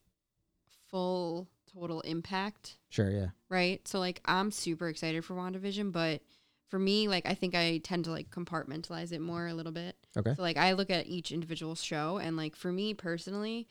[0.90, 3.10] full total impact, Sure.
[3.10, 3.28] Yeah.
[3.50, 3.86] right?
[3.88, 6.22] So like I'm super excited for WandaVision, but
[6.70, 9.96] for me, like I think I tend to like compartmentalize it more a little bit.
[10.18, 10.34] Okay.
[10.36, 13.68] So like I look at each individual show and like for me personally,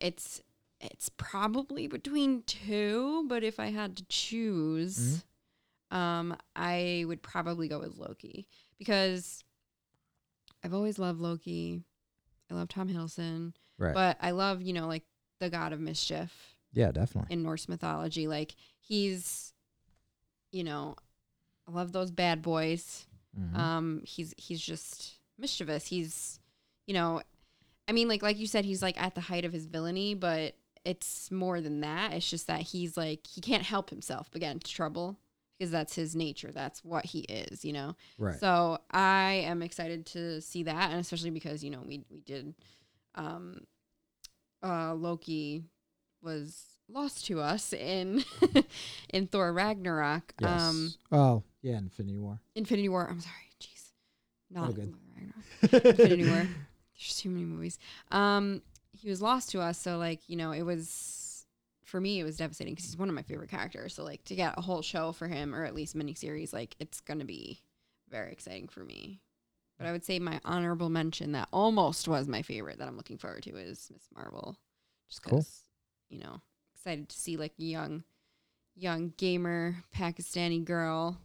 [0.00, 0.42] it's
[0.80, 5.24] it's probably between two, but if I had to choose,
[5.90, 8.46] um I would probably go with Loki
[8.78, 9.42] because
[10.64, 11.82] I've always loved Loki.
[12.50, 13.94] I love Tom Hiddleston, Right.
[13.94, 15.04] but I love, you know, like
[15.40, 17.32] the god of mischief yeah, definitely.
[17.32, 18.26] in Norse mythology.
[18.28, 19.52] Like he's
[20.50, 20.96] you know,
[21.66, 23.06] I love those bad boys.
[23.38, 23.56] Mhm.
[23.56, 25.86] Um, he's he's just mischievous.
[25.86, 26.40] He's,
[26.86, 27.22] you know,
[27.86, 30.54] I mean, like like you said, he's like at the height of his villainy, but
[30.88, 32.14] it's more than that.
[32.14, 35.18] It's just that he's like he can't help himself but get into trouble
[35.58, 36.50] because that's his nature.
[36.50, 37.94] That's what he is, you know.
[38.18, 38.38] right.
[38.38, 42.54] So I am excited to see that, and especially because you know we we did,
[43.16, 43.60] um,
[44.62, 45.64] uh, Loki
[46.22, 48.24] was lost to us in
[49.10, 50.32] in Thor Ragnarok.
[50.40, 50.62] yes.
[50.62, 52.40] Um, oh, yeah, Infinity War.
[52.54, 53.06] Infinity War.
[53.10, 53.90] I'm sorry, jeez,
[54.50, 54.94] not All good.
[55.14, 55.84] Ragnarok.
[55.98, 56.48] Infinity War.
[56.98, 57.78] There's too many movies.
[58.10, 58.62] Um,
[59.00, 61.46] he was lost to us, so like you know, it was
[61.84, 63.94] for me, it was devastating because he's one of my favorite characters.
[63.94, 67.00] So like to get a whole show for him, or at least miniseries, like it's
[67.00, 67.60] gonna be
[68.10, 69.20] very exciting for me.
[69.78, 73.16] But I would say my honorable mention that almost was my favorite that I'm looking
[73.18, 74.56] forward to is Miss Marvel,
[75.08, 75.38] just Cool.
[75.38, 75.62] because
[76.10, 76.40] you know
[76.74, 78.02] excited to see like a young,
[78.74, 81.18] young gamer Pakistani girl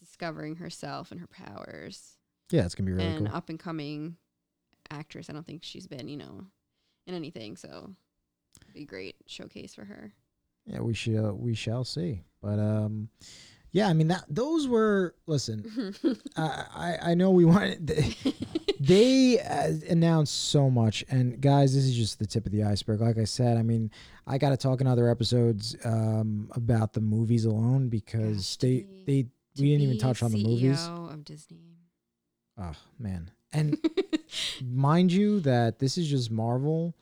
[0.00, 2.16] discovering herself and her powers
[2.50, 3.36] Yeah, it's gonna be really and cool.
[3.36, 4.16] up and coming
[4.90, 5.30] actress.
[5.30, 6.46] I don't think she's been, you know,
[7.06, 7.94] in anything, so
[8.62, 10.12] it'd be a great showcase for her.
[10.66, 12.22] Yeah, we shall we shall see.
[12.40, 13.08] But um,
[13.72, 15.94] yeah, I mean that those were listen.
[16.36, 17.86] I I, I know we wanted.
[17.86, 18.14] They,
[18.80, 23.00] they uh, announced so much, and guys, this is just the tip of the iceberg.
[23.00, 23.90] Like I said, I mean,
[24.26, 28.86] I got to talk in other episodes um, about the movies alone because Gosh, they
[29.06, 29.26] they
[29.58, 30.86] we didn't even touch on the movies.
[30.86, 31.78] Of Disney.
[32.58, 33.78] Oh man, and
[34.64, 36.94] mind you that this is just Marvel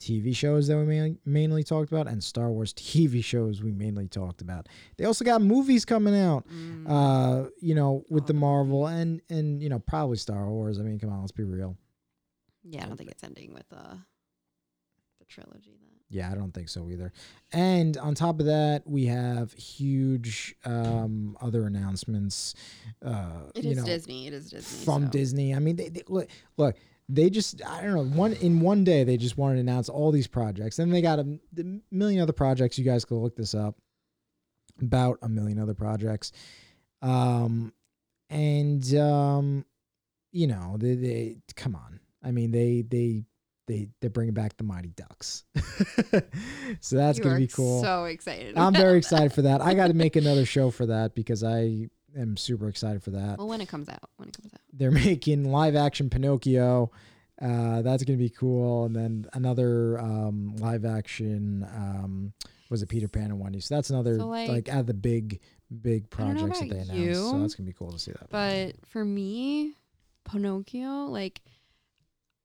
[0.00, 4.08] TV shows that we mainly, mainly talked about and Star Wars TV shows we mainly
[4.08, 4.66] talked about.
[4.96, 9.20] They also got movies coming out, Mm, uh, you know, with the the Marvel and
[9.28, 10.78] and you know probably Star Wars.
[10.78, 11.76] I mean, come on, let's be real.
[12.64, 13.96] yeah, I don't think it's ending with uh,
[15.18, 15.76] the trilogy.
[15.80, 17.12] Then Yeah, I don't think so either.
[17.52, 22.56] And on top of that, we have huge um, other announcements.
[23.04, 24.26] Uh, it you is know, Disney.
[24.26, 24.84] It is Disney.
[24.84, 25.10] from so.
[25.10, 25.54] Disney.
[25.54, 26.76] I mean, they, they look, look,
[27.08, 30.10] they just I don't know one in one day they just wanted to announce all
[30.10, 31.38] these projects, and they got a
[31.90, 32.76] million other projects.
[32.76, 33.76] You guys can look this up.
[34.82, 36.32] About a million other projects,
[37.02, 37.70] um,
[38.30, 39.66] and um,
[40.32, 42.00] you know they, they come on.
[42.24, 43.24] I mean they they
[43.70, 45.44] they they're bringing back the Mighty Ducks,
[46.80, 47.82] so that's You gonna be cool.
[47.82, 48.56] So excited.
[48.58, 48.96] I'm very that.
[48.98, 49.60] excited for that.
[49.60, 53.38] I got to make another show for that because I am super excited for that
[53.38, 54.60] Well, when it comes out, when it comes out.
[54.72, 56.90] they're making live action Pinocchio.
[57.40, 62.32] Uh, that's gonna be cool, and then another um, live action um,
[62.68, 63.60] was it Peter Pan and Wendy.
[63.60, 65.40] So that's another So, like, like- out of the big
[65.80, 67.30] big I don't know projects that they announced.
[67.30, 68.28] So that's gonna be cool to see that.
[68.30, 69.74] But for me,
[70.24, 71.40] Pinocchio, like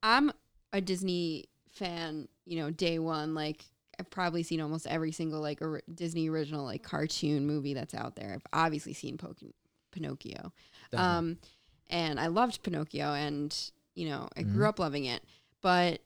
[0.03, 0.31] I'm
[0.77, 3.33] a Disney fan, you know, day one.
[3.33, 3.65] Like
[3.99, 8.15] I've probably seen almost every single like or- Disney original like cartoon movie that's out
[8.15, 8.33] there.
[8.33, 9.35] I've obviously seen Po-
[9.91, 10.51] Pinocchio.
[10.93, 11.37] Um
[11.89, 13.55] and I loved Pinocchio and,
[13.93, 15.23] you know, I grew up loving it.
[15.61, 16.01] But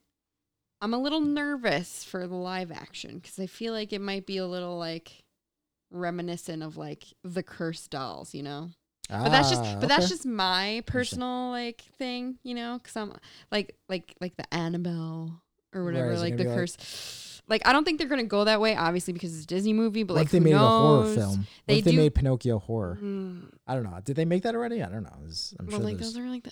[0.82, 4.38] I'm a little nervous for the live action cuz I feel like it might be
[4.38, 5.24] a little like
[5.92, 8.72] reminiscent of like the cursed dolls, you know?
[9.10, 13.14] But that's just Ah, but that's just my personal like thing you know because i'm
[13.52, 15.42] like like like the annabelle
[15.74, 18.62] or whatever like the be like- curse like i don't think they're gonna go that
[18.62, 20.60] way obviously because it's a disney movie but What like if they made it a
[20.60, 21.16] horror knows?
[21.16, 21.30] film?
[21.40, 23.00] What They if they made Pinocchio horror?
[23.02, 23.98] Mm, I don't know.
[24.04, 24.84] Did they make that already?
[24.84, 25.18] I don't know.
[25.24, 26.52] It's- I'm well sure like those are like the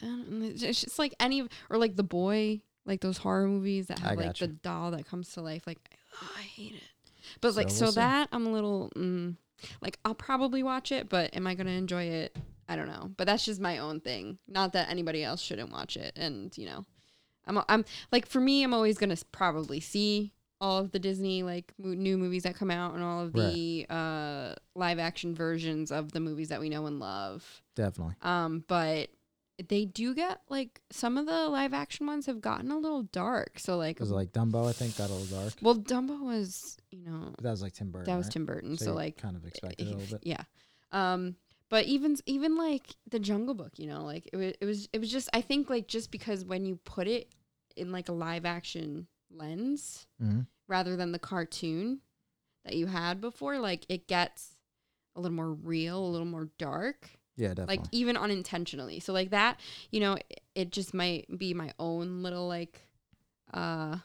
[0.66, 4.26] it's just like any or like the boy like those horror movies that have like
[4.28, 4.48] gotcha.
[4.48, 5.78] the doll that comes to life like
[6.24, 6.84] oh, i hate it
[7.42, 7.96] but like So so we'll see.
[8.00, 9.36] that i'm a little mm,
[9.82, 12.38] like i'll probably watch it but am i gonna enjoy it
[12.70, 14.40] I don't know, but that's just my own thing.
[14.48, 16.14] Not that anybody else shouldn't watch it.
[16.16, 16.86] And you know,
[17.46, 21.72] I'm I'm like for me, I'm always gonna probably see all of the Disney like
[21.78, 26.12] mo- new movies that come out and all of the uh, live action versions of
[26.12, 27.62] the movies that we know and love.
[27.76, 28.16] Definitely.
[28.22, 29.10] Um, but
[29.70, 33.60] they do get like some of the live action ones have gotten a little dark.
[33.60, 34.68] So like, Was it like Dumbo?
[34.68, 35.54] I think got a little dark.
[35.62, 38.06] well, Dumbo was you know But that was like Tim Burton.
[38.12, 38.34] that was right?
[38.34, 38.78] Tim Burton.
[38.78, 40.22] So, you like kind of expected it a little bit.
[40.28, 40.44] yeah.
[40.92, 41.36] Um,
[41.70, 45.00] but even even like the Jungle Book, you know, like it was it was it
[45.00, 47.34] was just I think like just because when you put it
[47.76, 52.00] in like a live action lens hmm rather than the cartoon
[52.66, 54.56] that you had before, like it gets
[55.16, 57.78] a little more real, a little more dark, Yeah, definitely.
[57.78, 59.00] like even unintentionally.
[59.00, 59.60] So like that,
[59.92, 62.82] you know, it, it just might be my own little like
[63.54, 63.98] uh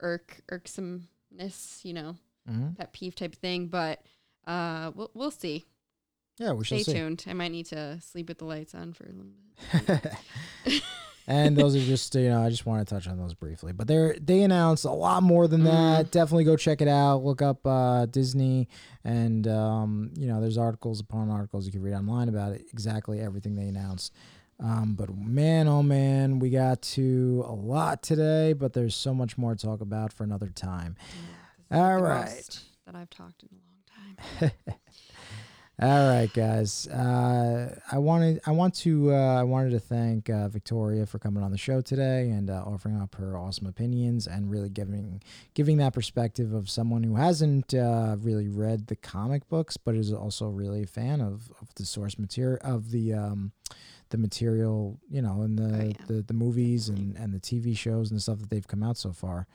[0.00, 2.16] irk irksomeness, you know,
[2.48, 4.02] hmm pet peeve type thing, but
[4.46, 5.66] uh we'll we'll see.
[6.38, 7.24] Yeah, we shall Stay tuned.
[7.26, 10.02] I might need to sleep with the lights on for a little
[10.64, 10.82] bit.
[11.26, 13.72] and those are just you know I just want to touch on those briefly.
[13.72, 16.10] But they they announced a lot more than that.
[16.10, 17.24] Definitely go check it out.
[17.24, 18.68] Look up uh, Disney,
[19.04, 22.66] and um, you know there's articles upon articles you can read online about it.
[22.72, 24.12] Exactly everything they announced.
[24.58, 28.52] Um, but man, oh man, we got to a lot today.
[28.52, 30.96] But there's so much more to talk about for another time.
[31.70, 32.60] Yeah, All right.
[32.86, 34.76] That I've talked in a long time.
[35.78, 36.86] All right, guys.
[36.88, 41.42] Uh, I wanted I want to uh, I wanted to thank uh, Victoria for coming
[41.42, 45.22] on the show today and uh, offering up her awesome opinions and really giving
[45.52, 50.14] giving that perspective of someone who hasn't uh, really read the comic books but is
[50.14, 53.52] also really a fan of, of the source material of the um,
[54.08, 56.06] the material you know and the, Oh, yeah.
[56.06, 58.96] the the movies and, and the TV shows and the stuff that they've come out
[58.96, 59.46] so far.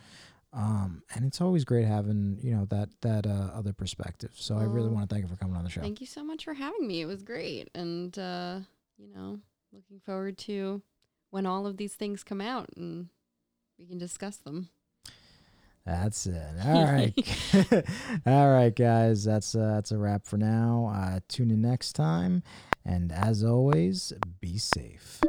[0.53, 4.31] Um, and it's always great having you know that that uh, other perspective.
[4.35, 5.81] So I really want to thank you for coming on the show.
[5.81, 7.01] Thank you so much for having me.
[7.01, 7.69] It was great.
[7.73, 8.59] And, uh,
[8.97, 9.39] you know,
[9.71, 10.81] looking forward to
[11.29, 13.07] when all of these things come out and
[13.79, 14.69] we can discuss them.
[15.85, 16.43] That's it.
[16.65, 17.13] All right.
[18.27, 19.23] All right, guys.
[19.23, 20.91] That's uh, that's a wrap for now.
[20.93, 22.43] Uh, tune in next time,
[22.85, 25.21] and as always, be safe.